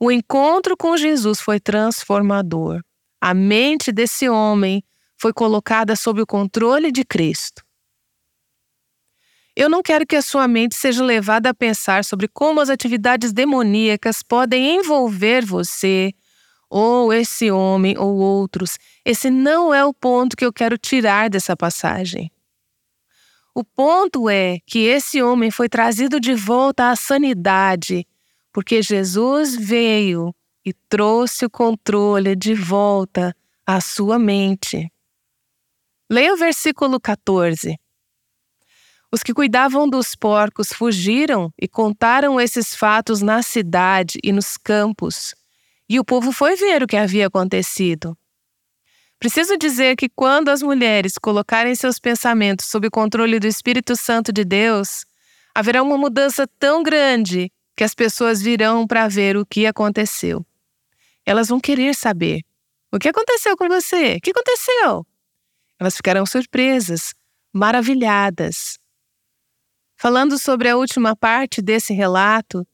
O 0.00 0.10
encontro 0.10 0.76
com 0.76 0.96
Jesus 0.96 1.40
foi 1.40 1.60
transformador. 1.60 2.80
A 3.20 3.34
mente 3.34 3.92
desse 3.92 4.28
homem 4.28 4.82
foi 5.18 5.32
colocada 5.32 5.94
sob 5.94 6.22
o 6.22 6.26
controle 6.26 6.90
de 6.90 7.04
Cristo. 7.04 7.62
Eu 9.60 9.68
não 9.68 9.82
quero 9.82 10.06
que 10.06 10.16
a 10.16 10.22
sua 10.22 10.48
mente 10.48 10.74
seja 10.74 11.04
levada 11.04 11.50
a 11.50 11.54
pensar 11.54 12.02
sobre 12.02 12.26
como 12.26 12.62
as 12.62 12.70
atividades 12.70 13.30
demoníacas 13.30 14.22
podem 14.22 14.76
envolver 14.76 15.44
você, 15.44 16.14
ou 16.70 17.12
esse 17.12 17.50
homem, 17.50 17.94
ou 17.98 18.16
outros. 18.16 18.78
Esse 19.04 19.28
não 19.28 19.74
é 19.74 19.84
o 19.84 19.92
ponto 19.92 20.34
que 20.34 20.46
eu 20.46 20.50
quero 20.50 20.78
tirar 20.78 21.28
dessa 21.28 21.54
passagem. 21.54 22.32
O 23.54 23.62
ponto 23.62 24.30
é 24.30 24.60
que 24.66 24.78
esse 24.78 25.22
homem 25.22 25.50
foi 25.50 25.68
trazido 25.68 26.18
de 26.18 26.32
volta 26.32 26.88
à 26.88 26.96
sanidade, 26.96 28.06
porque 28.54 28.80
Jesus 28.80 29.54
veio 29.54 30.34
e 30.64 30.72
trouxe 30.88 31.44
o 31.44 31.50
controle 31.50 32.34
de 32.34 32.54
volta 32.54 33.36
à 33.66 33.78
sua 33.78 34.18
mente. 34.18 34.90
Leia 36.10 36.32
o 36.32 36.38
versículo 36.38 36.98
14. 36.98 37.78
Os 39.12 39.22
que 39.22 39.34
cuidavam 39.34 39.88
dos 39.88 40.14
porcos 40.14 40.68
fugiram 40.68 41.52
e 41.60 41.66
contaram 41.66 42.40
esses 42.40 42.74
fatos 42.74 43.20
na 43.20 43.42
cidade 43.42 44.18
e 44.22 44.30
nos 44.30 44.56
campos, 44.56 45.34
e 45.88 45.98
o 45.98 46.04
povo 46.04 46.30
foi 46.30 46.54
ver 46.54 46.82
o 46.82 46.86
que 46.86 46.96
havia 46.96 47.26
acontecido. 47.26 48.16
Preciso 49.18 49.58
dizer 49.58 49.96
que 49.96 50.08
quando 50.08 50.48
as 50.48 50.62
mulheres 50.62 51.18
colocarem 51.18 51.74
seus 51.74 51.98
pensamentos 51.98 52.66
sob 52.66 52.86
o 52.86 52.90
controle 52.90 53.38
do 53.38 53.46
Espírito 53.46 53.94
Santo 53.94 54.32
de 54.32 54.44
Deus, 54.44 55.04
haverá 55.54 55.82
uma 55.82 55.98
mudança 55.98 56.46
tão 56.58 56.82
grande 56.82 57.52
que 57.76 57.84
as 57.84 57.94
pessoas 57.94 58.40
virão 58.40 58.86
para 58.86 59.08
ver 59.08 59.36
o 59.36 59.44
que 59.44 59.66
aconteceu. 59.66 60.46
Elas 61.26 61.48
vão 61.48 61.60
querer 61.60 61.94
saber: 61.94 62.40
o 62.92 62.98
que 62.98 63.08
aconteceu 63.08 63.56
com 63.56 63.68
você? 63.68 64.16
O 64.16 64.20
que 64.20 64.30
aconteceu? 64.30 65.06
Elas 65.78 65.96
ficarão 65.96 66.24
surpresas, 66.24 67.12
maravilhadas. 67.52 68.79
Falando 70.00 70.38
sobre 70.38 70.66
a 70.66 70.78
última 70.78 71.14
parte 71.14 71.60
desse 71.60 71.92
relato, 71.92 72.66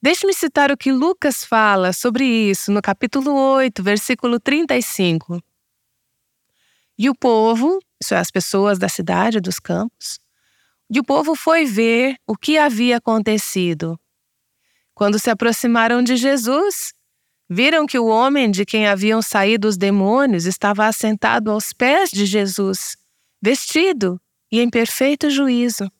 deixe-me 0.00 0.32
citar 0.32 0.72
o 0.72 0.78
que 0.78 0.90
Lucas 0.90 1.44
fala 1.44 1.92
sobre 1.92 2.24
isso 2.24 2.72
no 2.72 2.80
capítulo 2.80 3.34
8, 3.34 3.82
versículo 3.82 4.40
35. 4.40 5.42
E 6.96 7.10
o 7.10 7.14
povo, 7.14 7.78
isso 8.02 8.14
é, 8.14 8.16
as 8.16 8.30
pessoas 8.30 8.78
da 8.78 8.88
cidade, 8.88 9.42
dos 9.42 9.58
campos, 9.58 10.18
e 10.90 10.98
o 10.98 11.04
povo 11.04 11.34
foi 11.34 11.66
ver 11.66 12.16
o 12.26 12.34
que 12.34 12.56
havia 12.56 12.96
acontecido. 12.96 14.00
Quando 14.94 15.18
se 15.18 15.28
aproximaram 15.28 16.02
de 16.02 16.16
Jesus, 16.16 16.94
viram 17.46 17.84
que 17.84 17.98
o 17.98 18.06
homem 18.06 18.50
de 18.50 18.64
quem 18.64 18.86
haviam 18.86 19.20
saído 19.20 19.68
os 19.68 19.76
demônios 19.76 20.46
estava 20.46 20.86
assentado 20.86 21.50
aos 21.50 21.74
pés 21.74 22.08
de 22.08 22.24
Jesus, 22.24 22.96
vestido 23.42 24.18
e 24.50 24.62
em 24.62 24.70
perfeito 24.70 25.28
juízo. 25.28 25.92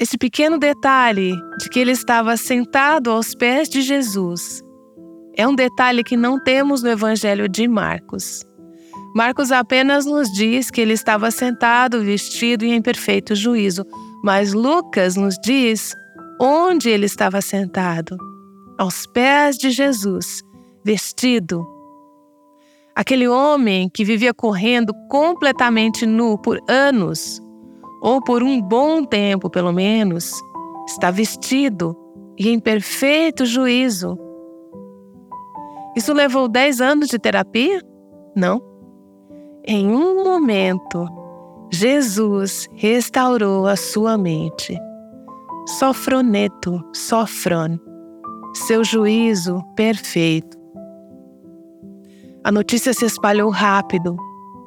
Esse 0.00 0.16
pequeno 0.16 0.58
detalhe 0.58 1.34
de 1.58 1.68
que 1.68 1.78
ele 1.78 1.92
estava 1.92 2.34
sentado 2.36 3.10
aos 3.10 3.34
pés 3.34 3.68
de 3.68 3.82
Jesus 3.82 4.62
é 5.36 5.46
um 5.46 5.54
detalhe 5.54 6.02
que 6.02 6.16
não 6.16 6.42
temos 6.42 6.82
no 6.82 6.88
Evangelho 6.88 7.46
de 7.46 7.68
Marcos. 7.68 8.42
Marcos 9.14 9.52
apenas 9.52 10.06
nos 10.06 10.32
diz 10.32 10.70
que 10.70 10.80
ele 10.80 10.94
estava 10.94 11.30
sentado, 11.30 12.02
vestido 12.02 12.64
e 12.64 12.72
em 12.72 12.80
perfeito 12.80 13.34
juízo, 13.34 13.84
mas 14.24 14.54
Lucas 14.54 15.14
nos 15.14 15.36
diz 15.44 15.94
onde 16.40 16.88
ele 16.88 17.04
estava 17.04 17.42
sentado 17.42 18.16
aos 18.78 19.06
pés 19.06 19.58
de 19.58 19.70
Jesus, 19.70 20.42
vestido. 20.82 21.66
Aquele 22.94 23.28
homem 23.28 23.90
que 23.90 24.04
vivia 24.04 24.32
correndo 24.32 24.94
completamente 25.10 26.06
nu 26.06 26.38
por 26.38 26.58
anos, 26.66 27.41
ou 28.02 28.20
por 28.20 28.42
um 28.42 28.60
bom 28.60 29.04
tempo 29.04 29.48
pelo 29.48 29.72
menos, 29.72 30.34
está 30.88 31.08
vestido 31.08 31.96
e 32.36 32.48
em 32.48 32.58
perfeito 32.58 33.46
juízo. 33.46 34.18
Isso 35.96 36.12
levou 36.12 36.48
10 36.48 36.80
anos 36.80 37.08
de 37.08 37.18
terapia? 37.18 37.80
Não. 38.34 38.60
Em 39.64 39.88
um 39.88 40.24
momento, 40.24 41.06
Jesus 41.70 42.68
restaurou 42.74 43.68
a 43.68 43.76
sua 43.76 44.18
mente. 44.18 44.76
Sofroneto, 45.78 46.82
sofron, 46.92 47.78
seu 48.52 48.82
juízo 48.82 49.62
perfeito. 49.76 50.58
A 52.42 52.50
notícia 52.50 52.92
se 52.92 53.04
espalhou 53.04 53.48
rápido. 53.50 54.16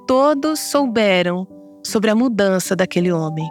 Todos 0.07 0.59
souberam 0.59 1.45
sobre 1.85 2.09
a 2.09 2.15
mudança 2.15 2.75
daquele 2.75 3.11
homem. 3.11 3.47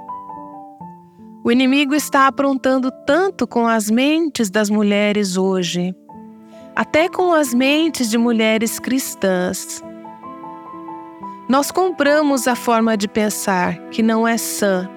O 1.45 1.53
inimigo 1.53 1.95
está 1.95 2.27
aprontando 2.27 2.91
tanto 3.07 3.47
com 3.47 3.67
as 3.67 3.91
mentes 3.91 4.51
das 4.51 4.69
mulheres 4.69 5.37
hoje, 5.37 5.95
até 6.75 7.09
com 7.09 7.33
as 7.33 7.55
mentes 7.55 8.11
de 8.11 8.19
mulheres 8.19 8.79
cristãs. 8.79 9.83
Nós 11.49 11.71
compramos 11.71 12.49
a 12.49 12.57
forma 12.57 12.97
de 12.97 13.07
pensar 13.07 13.79
que 13.91 14.03
não 14.03 14.27
é 14.27 14.39
sã. 14.39 14.89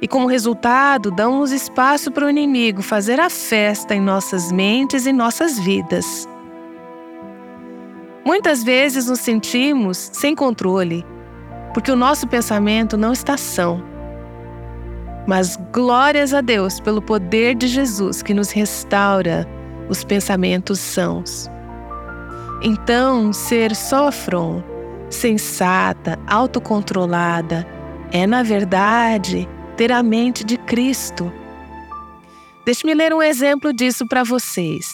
E 0.00 0.06
como 0.06 0.26
resultado, 0.26 1.10
damos 1.10 1.50
espaço 1.50 2.12
para 2.12 2.26
o 2.26 2.30
inimigo 2.30 2.82
fazer 2.82 3.18
a 3.18 3.30
festa 3.30 3.94
em 3.94 4.00
nossas 4.00 4.52
mentes 4.52 5.06
e 5.06 5.12
nossas 5.12 5.58
vidas. 5.58 6.28
Muitas 8.26 8.62
vezes 8.62 9.06
nos 9.06 9.20
sentimos 9.20 10.10
sem 10.12 10.34
controle, 10.34 11.06
porque 11.76 11.92
o 11.92 11.96
nosso 11.96 12.26
pensamento 12.26 12.96
não 12.96 13.12
está 13.12 13.36
são. 13.36 13.84
Mas 15.26 15.58
glórias 15.74 16.32
a 16.32 16.40
Deus 16.40 16.80
pelo 16.80 17.02
poder 17.02 17.54
de 17.54 17.68
Jesus 17.68 18.22
que 18.22 18.32
nos 18.32 18.50
restaura 18.50 19.46
os 19.86 20.02
pensamentos 20.02 20.78
sãos. 20.78 21.50
Então, 22.62 23.30
ser 23.30 23.76
sofron 23.76 24.64
sensata, 25.10 26.18
autocontrolada, 26.26 27.66
é, 28.10 28.26
na 28.26 28.42
verdade, 28.42 29.46
ter 29.76 29.92
a 29.92 30.02
mente 30.02 30.44
de 30.44 30.56
Cristo. 30.56 31.30
Deixe-me 32.64 32.94
ler 32.94 33.12
um 33.12 33.20
exemplo 33.20 33.70
disso 33.74 34.08
para 34.08 34.24
vocês. 34.24 34.86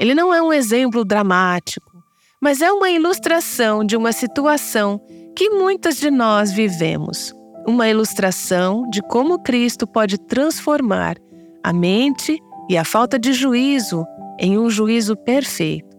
Ele 0.00 0.12
não 0.12 0.34
é 0.34 0.42
um 0.42 0.52
exemplo 0.52 1.04
dramático, 1.04 2.02
mas 2.40 2.60
é 2.60 2.72
uma 2.72 2.90
ilustração 2.90 3.84
de 3.84 3.96
uma 3.96 4.10
situação 4.10 5.00
que 5.34 5.50
muitas 5.50 5.96
de 5.96 6.10
nós 6.10 6.52
vivemos. 6.52 7.34
Uma 7.66 7.88
ilustração 7.88 8.88
de 8.90 9.02
como 9.02 9.42
Cristo 9.42 9.86
pode 9.86 10.18
transformar 10.18 11.16
a 11.62 11.72
mente 11.72 12.38
e 12.68 12.76
a 12.76 12.84
falta 12.84 13.18
de 13.18 13.32
juízo 13.32 14.04
em 14.38 14.58
um 14.58 14.68
juízo 14.68 15.16
perfeito. 15.16 15.96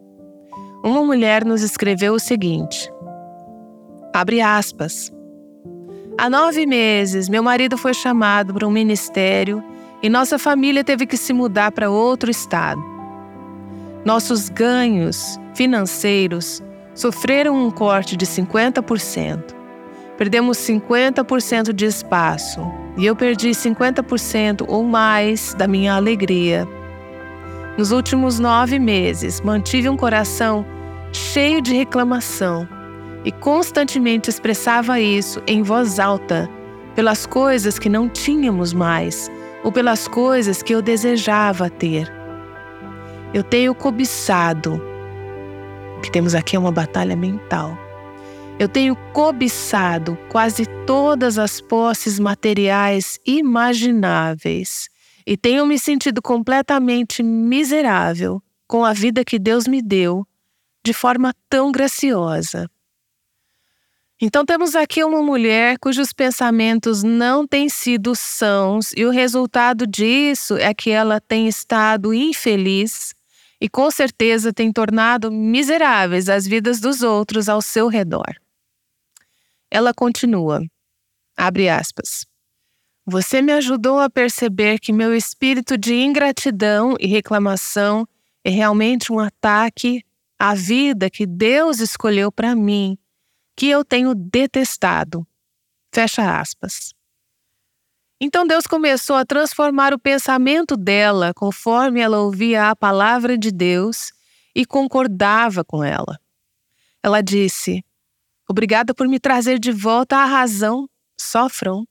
Uma 0.83 1.03
mulher 1.03 1.43
nos 1.43 1.63
escreveu 1.63 2.13
o 2.13 2.19
seguinte: 2.19 2.89
Abre 4.13 4.41
aspas. 4.41 5.11
Há 6.17 6.29
nove 6.29 6.65
meses, 6.65 7.27
meu 7.27 7.43
marido 7.43 7.77
foi 7.77 7.93
chamado 7.93 8.53
para 8.53 8.65
um 8.65 8.71
ministério 8.71 9.61
e 10.01 10.07
nossa 10.07 10.39
família 10.39 10.83
teve 10.83 11.05
que 11.05 11.17
se 11.17 11.33
mudar 11.33 11.71
para 11.71 11.89
outro 11.89 12.31
estado. 12.31 12.81
Nossos 14.05 14.47
ganhos 14.47 15.37
financeiros 15.55 16.63
sofreram 16.95 17.55
um 17.55 17.69
corte 17.69 18.17
de 18.17 18.25
50%. 18.25 19.53
Perdemos 20.17 20.58
50% 20.58 21.73
de 21.73 21.86
espaço 21.86 22.65
e 22.97 23.05
eu 23.05 23.15
perdi 23.15 23.49
50% 23.49 24.65
ou 24.67 24.84
mais 24.84 25.53
da 25.53 25.67
minha 25.67 25.93
alegria. 25.93 26.65
Nos 27.77 27.91
últimos 27.91 28.39
nove 28.39 28.79
meses, 28.79 29.41
mantive 29.41 29.89
um 29.89 29.97
coração 29.97 30.65
cheio 31.12 31.62
de 31.62 31.75
reclamação 31.75 32.67
e 33.25 33.31
constantemente 33.31 34.29
expressava 34.29 34.99
isso 34.99 35.41
em 35.45 35.62
voz 35.62 35.99
alta, 35.99 36.49
pelas 36.95 37.25
coisas 37.25 37.77
que 37.77 37.89
não 37.89 38.08
tínhamos 38.08 38.71
mais 38.71 39.29
ou 39.63 39.71
pelas 39.71 40.08
coisas 40.08 40.63
que 40.63 40.73
eu 40.73 40.81
desejava 40.81 41.69
ter. 41.69 42.10
Eu 43.34 43.43
tenho 43.43 43.75
cobiçado, 43.75 44.81
que 46.05 46.11
temos 46.11 46.35
aqui 46.35 46.55
é 46.55 46.59
uma 46.59 46.71
batalha 46.71 47.15
mental. 47.15 47.75
Eu 48.59 48.69
tenho 48.69 48.95
cobiçado 49.11 50.17
quase 50.29 50.65
todas 50.85 51.39
as 51.39 51.59
posses 51.59 52.19
materiais 52.19 53.19
imagináveis 53.25 54.87
e 55.25 55.35
tenho 55.35 55.65
me 55.65 55.79
sentido 55.79 56.21
completamente 56.21 57.23
miserável 57.23 58.41
com 58.67 58.85
a 58.85 58.93
vida 58.93 59.25
que 59.25 59.39
Deus 59.39 59.67
me 59.67 59.81
deu 59.81 60.25
de 60.85 60.93
forma 60.93 61.33
tão 61.49 61.71
graciosa. 61.71 62.69
Então, 64.21 64.45
temos 64.45 64.75
aqui 64.75 65.03
uma 65.03 65.21
mulher 65.23 65.77
cujos 65.79 66.13
pensamentos 66.13 67.03
não 67.03 67.45
têm 67.45 67.67
sido 67.67 68.15
sãos, 68.15 68.93
e 68.95 69.03
o 69.03 69.09
resultado 69.09 69.85
disso 69.85 70.55
é 70.55 70.73
que 70.73 70.89
ela 70.89 71.19
tem 71.19 71.47
estado 71.47 72.13
infeliz 72.13 73.13
e, 73.59 73.69
com 73.69 73.89
certeza, 73.91 74.53
tem 74.53 74.71
tornado 74.71 75.31
miseráveis 75.31 76.29
as 76.29 76.45
vidas 76.45 76.79
dos 76.79 77.01
outros 77.01 77.47
ao 77.47 77.61
seu 77.61 77.87
redor. 77.87 78.35
Ela 79.69 79.93
continua, 79.93 80.61
abre 81.37 81.69
aspas. 81.69 82.25
Você 83.05 83.41
me 83.41 83.51
ajudou 83.53 83.99
a 83.99 84.09
perceber 84.09 84.79
que 84.79 84.91
meu 84.91 85.15
espírito 85.15 85.77
de 85.77 85.93
ingratidão 85.93 86.95
e 86.99 87.05
reclamação 87.05 88.07
é 88.43 88.49
realmente 88.49 89.11
um 89.11 89.19
ataque 89.19 90.03
à 90.39 90.55
vida 90.55 91.09
que 91.09 91.25
Deus 91.25 91.79
escolheu 91.79 92.31
para 92.31 92.55
mim 92.55 92.97
que 93.55 93.67
eu 93.67 93.85
tenho 93.85 94.15
detestado. 94.15 95.25
Fecha 95.93 96.39
aspas. 96.39 96.94
Então 98.25 98.47
Deus 98.47 98.65
começou 98.65 99.17
a 99.17 99.23
transformar 99.23 99.93
o 99.93 99.99
pensamento 99.99 100.75
dela 100.75 101.31
conforme 101.31 101.99
ela 101.99 102.21
ouvia 102.21 102.71
a 102.71 102.75
palavra 102.75 103.38
de 103.38 103.51
Deus 103.51 104.11
e 104.55 104.65
concordava 104.65 105.63
com 105.63 105.83
ela. 105.83 106.19
Ela 107.03 107.21
disse: 107.21 107.85
Obrigada 108.49 108.95
por 108.95 109.07
me 109.07 109.19
trazer 109.19 109.59
de 109.59 109.71
volta 109.71 110.17
à 110.17 110.25
razão, 110.25 110.89
sofram, 111.15 111.88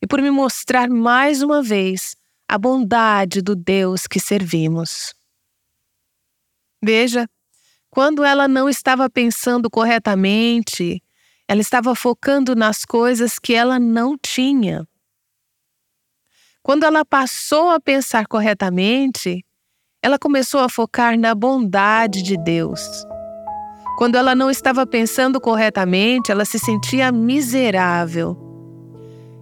e 0.00 0.06
por 0.06 0.22
me 0.22 0.30
mostrar 0.30 0.88
mais 0.88 1.42
uma 1.42 1.60
vez 1.60 2.14
a 2.48 2.56
bondade 2.56 3.42
do 3.42 3.56
Deus 3.56 4.06
que 4.06 4.20
servimos. 4.20 5.12
Veja, 6.80 7.28
quando 7.90 8.22
ela 8.22 8.46
não 8.46 8.68
estava 8.68 9.10
pensando 9.10 9.68
corretamente, 9.68 11.02
ela 11.48 11.60
estava 11.60 11.96
focando 11.96 12.54
nas 12.54 12.84
coisas 12.84 13.40
que 13.40 13.54
ela 13.54 13.80
não 13.80 14.16
tinha. 14.16 14.86
Quando 16.64 16.84
ela 16.84 17.04
passou 17.04 17.68
a 17.68 17.78
pensar 17.78 18.26
corretamente, 18.26 19.44
ela 20.02 20.18
começou 20.18 20.60
a 20.60 20.68
focar 20.70 21.18
na 21.18 21.34
bondade 21.34 22.22
de 22.22 22.38
Deus. 22.38 22.80
Quando 23.98 24.14
ela 24.14 24.34
não 24.34 24.50
estava 24.50 24.86
pensando 24.86 25.38
corretamente, 25.38 26.32
ela 26.32 26.46
se 26.46 26.58
sentia 26.58 27.12
miserável. 27.12 28.34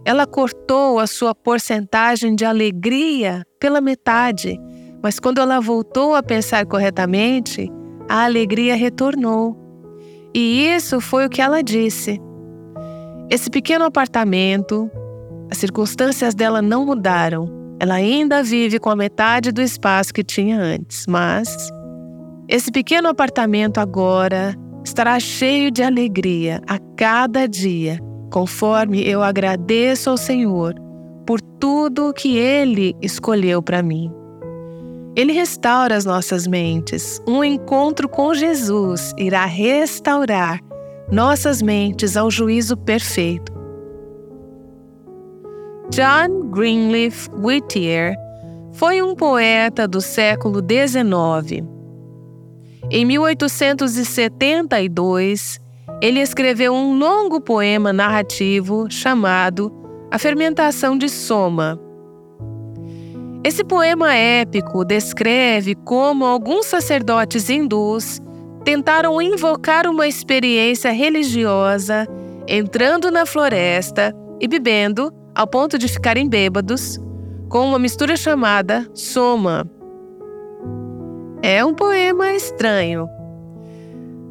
Ela 0.05 0.27
cortou 0.27 0.99
a 0.99 1.07
sua 1.07 1.33
porcentagem 1.33 2.35
de 2.35 2.45
alegria 2.45 3.47
pela 3.61 3.81
metade, 3.81 4.59
mas 5.01 5.21
quando 5.21 5.39
ela 5.39 5.61
voltou 5.61 6.17
a 6.17 6.25
pensar 6.25 6.67
corretamente, 6.67 7.71
a 8.09 8.25
alegria 8.25 8.75
retornou. 8.75 9.57
E 10.35 10.67
isso 10.75 11.01
foi 11.01 11.27
o 11.27 11.31
que 11.31 11.41
ela 11.41 11.63
disse. 11.63 12.21
Esse 13.31 13.49
pequeno 13.49 13.85
apartamento, 13.85 14.91
as 15.53 15.59
circunstâncias 15.59 16.35
dela 16.35 16.62
não 16.62 16.87
mudaram. 16.87 17.47
Ela 17.79 17.97
ainda 17.97 18.43
vive 18.43 18.79
com 18.79 18.88
a 18.88 18.97
metade 18.97 19.53
do 19.53 19.61
espaço 19.61 20.15
que 20.15 20.25
tinha 20.25 20.59
antes, 20.59 21.05
mas 21.07 21.69
esse 22.49 22.73
pequeno 22.73 23.09
apartamento 23.09 23.77
agora 23.77 24.57
estará 24.83 25.21
cheio 25.21 25.71
de 25.71 25.83
alegria 25.83 26.62
a 26.67 26.79
cada 26.97 27.47
dia, 27.47 27.99
conforme 28.33 29.07
eu 29.07 29.23
agradeço 29.23 30.09
ao 30.09 30.17
Senhor 30.17 30.75
por 31.27 31.38
tudo 31.61 32.15
que 32.15 32.38
Ele 32.38 32.97
escolheu 33.03 33.62
para 33.62 33.83
mim. 33.83 34.11
Ele 35.15 35.35
restaura 35.35 35.95
as 35.95 36.07
nossas 36.07 36.47
mentes. 36.47 37.21
Um 37.29 37.45
encontro 37.45 38.09
com 38.09 38.33
Jesus 38.33 39.12
irá 39.19 39.45
restaurar 39.45 40.61
nossas 41.11 41.61
mentes 41.61 42.17
ao 42.17 42.31
juízo 42.31 42.75
perfeito. 42.75 43.52
John 45.90 46.49
Greenleaf 46.51 47.29
Whittier 47.33 48.14
foi 48.73 49.03
um 49.03 49.14
poeta 49.14 49.87
do 49.87 50.01
século 50.01 50.61
XIX. 50.61 51.62
Em 52.90 53.05
1872, 53.05 55.61
ele 56.01 56.21
escreveu 56.21 56.73
um 56.73 56.99
longo 56.99 57.38
poema 57.40 57.92
narrativo 57.92 58.90
chamado 58.90 59.71
A 60.11 60.18
Fermentação 60.18 60.97
de 60.97 61.09
Soma 61.09 61.79
esse 63.45 63.64
poema 63.64 64.14
épico 64.14 64.85
descreve 64.85 65.75
como 65.75 66.25
alguns 66.25 66.66
sacerdotes 66.66 67.51
hindus 67.51 68.21
tentaram 68.64 69.21
invocar 69.21 69.88
uma 69.88 70.07
experiência 70.07 70.92
religiosa 70.92 72.07
entrando 72.47 73.11
na 73.11 73.27
floresta 73.27 74.14
e 74.40 74.47
bebendo 74.47 75.12
ao 75.35 75.47
ponto 75.47 75.79
de 75.79 75.88
ficarem 75.88 76.29
bêbados 76.29 76.99
com 77.49 77.68
uma 77.68 77.79
mistura 77.79 78.16
chamada 78.16 78.88
soma. 78.95 79.68
É 81.42 81.64
um 81.64 81.75
poema 81.75 82.33
estranho. 82.33 83.09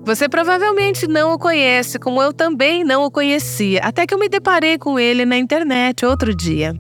Você 0.04 0.28
provavelmente 0.28 1.08
não 1.08 1.34
o 1.34 1.38
conhece, 1.38 2.00
como 2.00 2.22
eu 2.22 2.34
também 2.34 2.84
não 2.84 3.04
o 3.04 3.12
conhecia, 3.12 3.82
até 3.84 4.08
que 4.08 4.14
eu 4.14 4.18
me 4.18 4.28
deparei 4.28 4.78
com 4.78 4.98
ele 4.98 5.26
na 5.26 5.38
internet 5.38 6.06
outro 6.06 6.34
dia. 6.34 6.74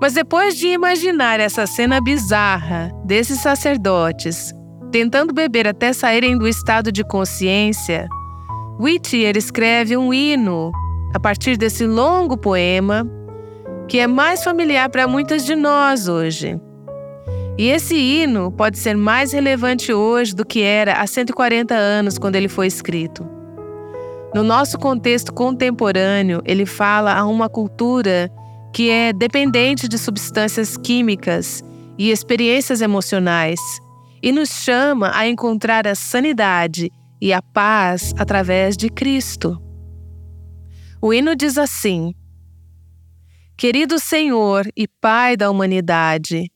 Mas 0.00 0.12
depois 0.12 0.56
de 0.56 0.66
imaginar 0.66 1.40
essa 1.40 1.66
cena 1.66 2.00
bizarra 2.00 2.90
desses 3.04 3.40
sacerdotes 3.40 4.52
tentando 4.92 5.32
beber 5.32 5.66
até 5.66 5.94
saírem 5.94 6.36
do 6.36 6.46
estado 6.46 6.92
de 6.92 7.02
consciência, 7.02 8.06
Whittier 8.78 9.36
escreve 9.38 9.96
um 9.96 10.12
hino 10.12 10.70
a 11.14 11.20
partir 11.20 11.56
desse 11.56 11.86
longo 11.86 12.36
poema 12.36 13.06
que 13.88 13.98
é 13.98 14.06
mais 14.06 14.42
familiar 14.42 14.88
para 14.88 15.06
muitas 15.06 15.44
de 15.44 15.54
nós 15.54 16.08
hoje. 16.08 16.58
E 17.58 17.68
esse 17.68 17.94
hino 17.94 18.50
pode 18.50 18.78
ser 18.78 18.96
mais 18.96 19.32
relevante 19.32 19.92
hoje 19.92 20.34
do 20.34 20.44
que 20.44 20.62
era 20.62 20.94
há 20.94 21.06
140 21.06 21.74
anos 21.74 22.16
quando 22.16 22.36
ele 22.36 22.48
foi 22.48 22.66
escrito. 22.66 23.28
No 24.34 24.42
nosso 24.42 24.78
contexto 24.78 25.32
contemporâneo, 25.32 26.40
ele 26.46 26.64
fala 26.64 27.12
a 27.12 27.26
uma 27.26 27.50
cultura 27.50 28.30
que 28.72 28.88
é 28.88 29.12
dependente 29.12 29.86
de 29.86 29.98
substâncias 29.98 30.78
químicas 30.78 31.62
e 31.98 32.10
experiências 32.10 32.80
emocionais, 32.80 33.60
e 34.22 34.32
nos 34.32 34.48
chama 34.48 35.10
a 35.14 35.28
encontrar 35.28 35.86
a 35.86 35.94
sanidade 35.94 36.90
e 37.20 37.32
a 37.32 37.42
paz 37.42 38.14
através 38.16 38.76
de 38.76 38.88
Cristo. 38.88 39.60
O 41.04 41.12
hino 41.12 41.34
diz 41.34 41.58
assim: 41.58 42.14
Querido 43.56 43.98
Senhor 43.98 44.68
e 44.76 44.86
Pai 44.86 45.36
da 45.36 45.50
humanidade, 45.50 46.48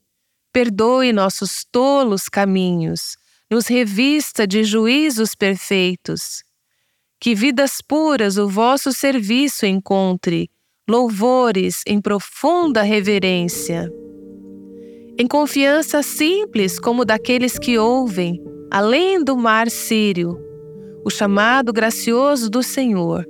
perdoe 0.53 1.13
nossos 1.13 1.65
tolos 1.65 2.29
caminhos, 2.29 3.17
nos 3.51 3.67
revista 3.67 4.47
de 4.47 4.63
juízos 4.63 5.35
perfeitos. 5.35 6.45
Que 7.19 7.35
vidas 7.35 7.81
puras 7.83 8.39
o 8.39 8.49
vosso 8.49 8.93
serviço 8.93 9.67
encontre 9.67 10.49
louvores 10.89 11.83
em 11.85 12.01
profunda 12.01 12.83
reverência. 12.83 13.91
Em 15.19 15.27
confiança 15.27 16.05
simples 16.05 16.79
como 16.79 17.05
daqueles 17.05 17.59
que 17.59 17.79
ouvem, 17.79 18.41
além 18.71 19.25
do 19.25 19.37
mar 19.37 19.69
sírio, 19.69 20.39
o 21.05 21.11
chamado 21.11 21.73
gracioso 21.73 22.49
do 22.49 22.63
Senhor. 22.63 23.27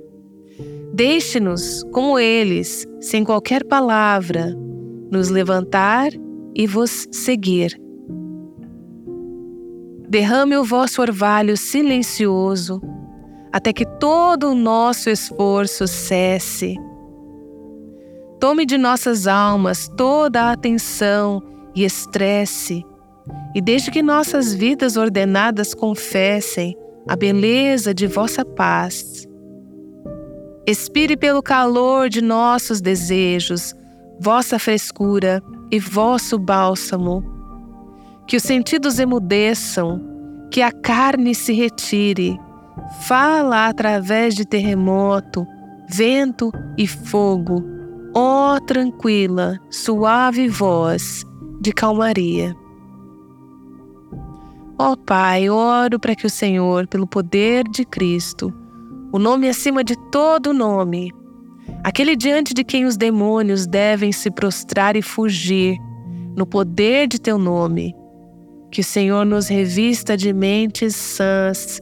Deixe-nos, 0.97 1.83
como 1.91 2.17
eles, 2.17 2.87
sem 2.99 3.23
qualquer 3.23 3.63
palavra, 3.63 4.57
nos 5.11 5.29
levantar 5.29 6.09
e 6.55 6.65
vos 6.65 7.07
seguir. 7.11 7.79
Derrame 10.09 10.57
o 10.57 10.63
vosso 10.63 10.99
orvalho 10.99 11.55
silencioso, 11.55 12.81
até 13.53 13.71
que 13.71 13.85
todo 13.85 14.49
o 14.49 14.55
nosso 14.55 15.07
esforço 15.07 15.85
cesse 15.87 16.75
Tome 18.39 18.65
de 18.65 18.75
nossas 18.75 19.27
almas 19.27 19.87
toda 19.95 20.45
a 20.45 20.51
atenção 20.53 21.43
e 21.75 21.85
estresse, 21.85 22.83
e 23.53 23.61
desde 23.61 23.91
que 23.91 24.01
nossas 24.01 24.51
vidas 24.51 24.97
ordenadas 24.97 25.75
confessem 25.75 26.75
a 27.07 27.15
beleza 27.15 27.93
de 27.93 28.07
vossa 28.07 28.43
paz. 28.43 29.26
Expire 30.67 31.15
pelo 31.15 31.41
calor 31.41 32.09
de 32.09 32.21
nossos 32.21 32.81
desejos, 32.81 33.73
vossa 34.19 34.59
frescura 34.59 35.41
e 35.71 35.79
vosso 35.79 36.37
bálsamo. 36.37 37.23
Que 38.27 38.35
os 38.35 38.43
sentidos 38.43 38.99
emudeçam, 38.99 40.01
que 40.51 40.61
a 40.61 40.71
carne 40.71 41.33
se 41.33 41.53
retire. 41.53 42.37
Fala 43.07 43.67
através 43.67 44.35
de 44.35 44.45
terremoto, 44.45 45.47
vento 45.89 46.51
e 46.77 46.85
fogo 46.85 47.77
Ó 48.19 48.55
oh, 48.55 48.59
tranquila, 48.61 49.59
suave 49.69 50.47
voz 50.47 51.23
de 51.61 51.71
calmaria. 51.71 52.55
Ó 54.79 54.93
oh, 54.93 54.97
Pai, 54.97 55.51
oro 55.51 55.99
para 55.99 56.15
que 56.15 56.25
o 56.25 56.29
Senhor, 56.29 56.87
pelo 56.87 57.05
poder 57.05 57.65
de 57.65 57.85
Cristo, 57.85 58.51
o 59.11 59.19
nome 59.19 59.47
acima 59.47 59.83
de 59.83 59.95
todo 60.11 60.53
nome, 60.53 61.11
aquele 61.83 62.15
diante 62.15 62.53
de 62.53 62.63
quem 62.63 62.85
os 62.85 62.97
demônios 62.97 63.65
devem 63.65 64.11
se 64.11 64.29
prostrar 64.29 64.95
e 64.95 65.01
fugir, 65.01 65.77
no 66.35 66.45
poder 66.45 67.07
de 67.07 67.19
teu 67.19 67.37
nome, 67.37 67.95
que 68.71 68.81
o 68.81 68.83
Senhor 68.83 69.25
nos 69.25 69.47
revista 69.47 70.15
de 70.15 70.31
mentes 70.33 70.95
sãs 70.95 71.79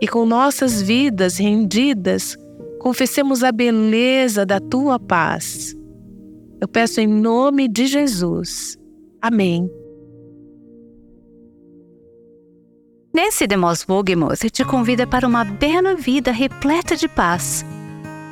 e 0.00 0.08
com 0.08 0.26
nossas 0.26 0.82
vidas 0.82 1.36
rendidas 1.36 2.36
confessemos 2.80 3.42
a 3.42 3.50
beleza 3.50 4.44
da 4.44 4.60
tua 4.60 4.98
paz. 4.98 5.74
Eu 6.60 6.68
peço 6.68 7.00
em 7.00 7.06
nome 7.06 7.68
de 7.68 7.86
Jesus. 7.86 8.76
Amém. 9.22 9.70
Nancy 13.14 13.46
DeMoss 13.46 13.86
Wogemuth 13.88 14.50
te 14.50 14.64
convida 14.64 15.06
para 15.06 15.24
uma 15.24 15.44
bela 15.44 15.94
vida 15.94 16.32
repleta 16.32 16.96
de 16.96 17.06
paz, 17.06 17.64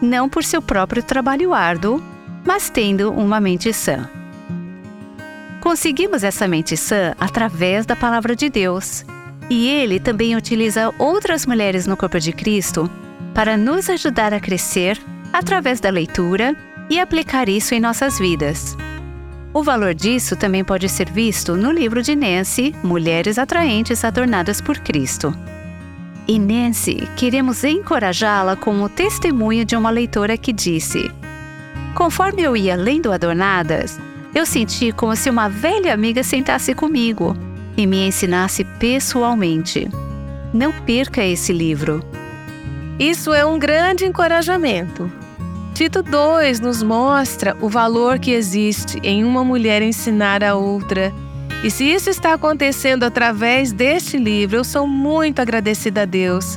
não 0.03 0.28
por 0.28 0.43
seu 0.43 0.61
próprio 0.61 1.05
trabalho 1.05 1.55
árduo, 1.55 2.03
mas 2.45 2.68
tendo 2.68 3.12
uma 3.12 3.41
mente 3.41 3.72
sã. 3.72 4.11
Conseguimos 5.61 6.24
essa 6.24 6.49
mente 6.49 6.76
sã 6.76 7.14
através 7.20 7.87
da 7.87 7.95
palavra 7.95 8.35
de 8.35 8.51
Deus 8.51 9.05
E 9.49 9.68
ele 9.68 10.01
também 10.01 10.35
utiliza 10.35 10.93
outras 10.99 11.47
mulheres 11.47 11.87
no 11.87 11.97
corpo 11.97 12.18
de 12.18 12.33
Cristo 12.33 12.91
para 13.33 13.57
nos 13.57 13.89
ajudar 13.89 14.35
a 14.35 14.41
crescer 14.41 15.01
através 15.33 15.78
da 15.78 15.91
leitura 15.91 16.57
e 16.91 16.99
aplicar 16.99 17.49
isso 17.49 17.72
em 17.72 17.78
nossas 17.78 18.18
vidas. 18.18 18.76
O 19.55 19.63
valor 19.63 19.93
disso 19.93 20.35
também 20.35 20.65
pode 20.65 20.89
ser 20.89 21.11
visto 21.11 21.55
no 21.55 21.71
livro 21.71 22.03
de 22.03 22.17
Nancy, 22.17 22.75
Mulheres 22.83 23.39
Atraentes 23.39 24.03
Adornadas 24.03 24.63
por 24.63 24.79
Cristo. 24.79 25.35
E 26.27 26.39
Nancy, 26.39 27.07
queremos 27.17 27.63
encorajá-la 27.63 28.57
com 28.57 28.81
o 28.83 28.89
testemunho 28.89 29.65
de 29.65 29.77
uma 29.77 29.91
leitora 29.91 30.39
que 30.39 30.55
disse: 30.55 31.11
Conforme 31.95 32.43
eu 32.43 32.57
ia 32.57 32.75
lendo 32.77 33.13
Adornadas, 33.13 34.01
eu 34.35 34.47
senti 34.47 34.91
como 34.91 35.15
se 35.15 35.29
uma 35.29 35.49
velha 35.49 35.93
amiga 35.93 36.23
sentasse 36.23 36.75
comigo 36.75 37.37
e 37.77 37.87
me 37.87 38.07
ensinasse 38.07 38.65
pessoalmente. 38.65 39.87
Não 40.55 40.73
perca 40.73 41.23
esse 41.23 41.53
livro. 41.53 42.03
Isso 42.99 43.35
é 43.35 43.45
um 43.45 43.59
grande 43.59 44.07
encorajamento. 44.07 45.13
Tito 45.83 46.01
2 46.01 46.61
nos 46.61 46.80
mostra 46.80 47.57
o 47.61 47.68
valor 47.68 48.20
que 48.20 48.30
existe 48.30 49.01
em 49.03 49.24
uma 49.24 49.43
mulher 49.43 49.83
ensinar 49.83 50.45
a 50.45 50.55
outra. 50.55 51.12
E 51.64 51.72
se 51.72 51.83
isso 51.83 52.09
está 52.09 52.35
acontecendo 52.35 53.03
através 53.03 53.72
deste 53.72 54.16
livro, 54.16 54.59
eu 54.59 54.62
sou 54.62 54.87
muito 54.87 55.43
agradecida 55.43 56.03
a 56.03 56.05
Deus 56.05 56.57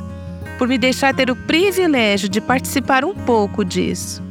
por 0.56 0.68
me 0.68 0.78
deixar 0.78 1.12
ter 1.12 1.28
o 1.28 1.34
privilégio 1.34 2.28
de 2.28 2.40
participar 2.40 3.04
um 3.04 3.16
pouco 3.16 3.64
disso. 3.64 4.22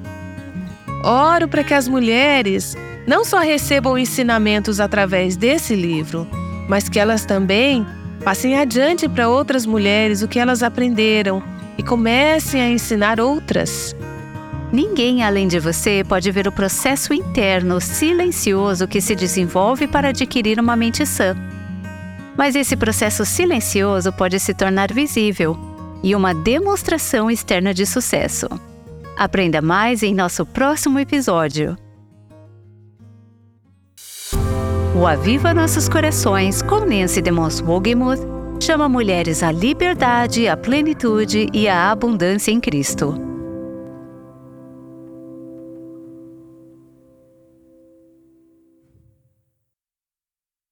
Oro 1.04 1.50
para 1.50 1.62
que 1.62 1.74
as 1.74 1.90
mulheres 1.90 2.78
não 3.06 3.26
só 3.26 3.40
recebam 3.40 3.98
ensinamentos 3.98 4.80
através 4.80 5.36
desse 5.36 5.76
livro, 5.76 6.26
mas 6.70 6.88
que 6.88 7.00
elas 7.00 7.26
também 7.26 7.86
passem 8.24 8.58
adiante 8.58 9.10
para 9.10 9.28
outras 9.28 9.66
mulheres 9.66 10.22
o 10.22 10.28
que 10.30 10.40
elas 10.40 10.64
aprenderam 10.64 11.44
e 11.78 11.84
comecem 11.84 12.62
a 12.62 12.70
ensinar 12.70 13.20
outras. 13.20 13.94
Ninguém 14.72 15.24
além 15.24 15.48
de 15.48 15.60
você 15.60 16.04
pode 16.08 16.30
ver 16.32 16.48
o 16.48 16.52
processo 16.52 17.14
interno 17.14 17.80
silencioso 17.80 18.88
que 18.88 19.00
se 19.00 19.16
desenvolve 19.16 19.88
para 19.88 20.10
adquirir 20.10 20.60
uma 20.60 20.76
mente 20.76 21.06
sã. 21.06 21.36
Mas 22.38 22.56
esse 22.56 22.76
processo 22.76 23.24
silencioso 23.24 24.12
pode 24.12 24.40
se 24.40 24.54
tornar 24.54 24.92
visível 24.92 25.58
e 26.04 26.16
uma 26.16 26.34
demonstração 26.34 27.32
externa 27.32 27.74
de 27.74 27.86
sucesso. 27.86 28.48
Aprenda 29.18 29.62
mais 29.62 30.04
em 30.04 30.14
nosso 30.14 30.46
próximo 30.46 31.00
episódio. 31.00 31.78
O 34.94 35.06
Aviva 35.06 35.54
Nossos 35.54 35.90
Corações, 35.90 36.62
com 36.62 36.86
Nancy 36.86 37.22
DeMoss 37.22 37.62
Wogemuth, 37.62 38.20
chama 38.62 38.88
mulheres 38.88 39.44
à 39.44 39.52
liberdade, 39.52 40.48
à 40.48 40.56
plenitude 40.56 41.48
e 41.54 41.68
à 41.68 41.92
abundância 41.92 42.52
em 42.52 42.60
Cristo. 42.60 43.25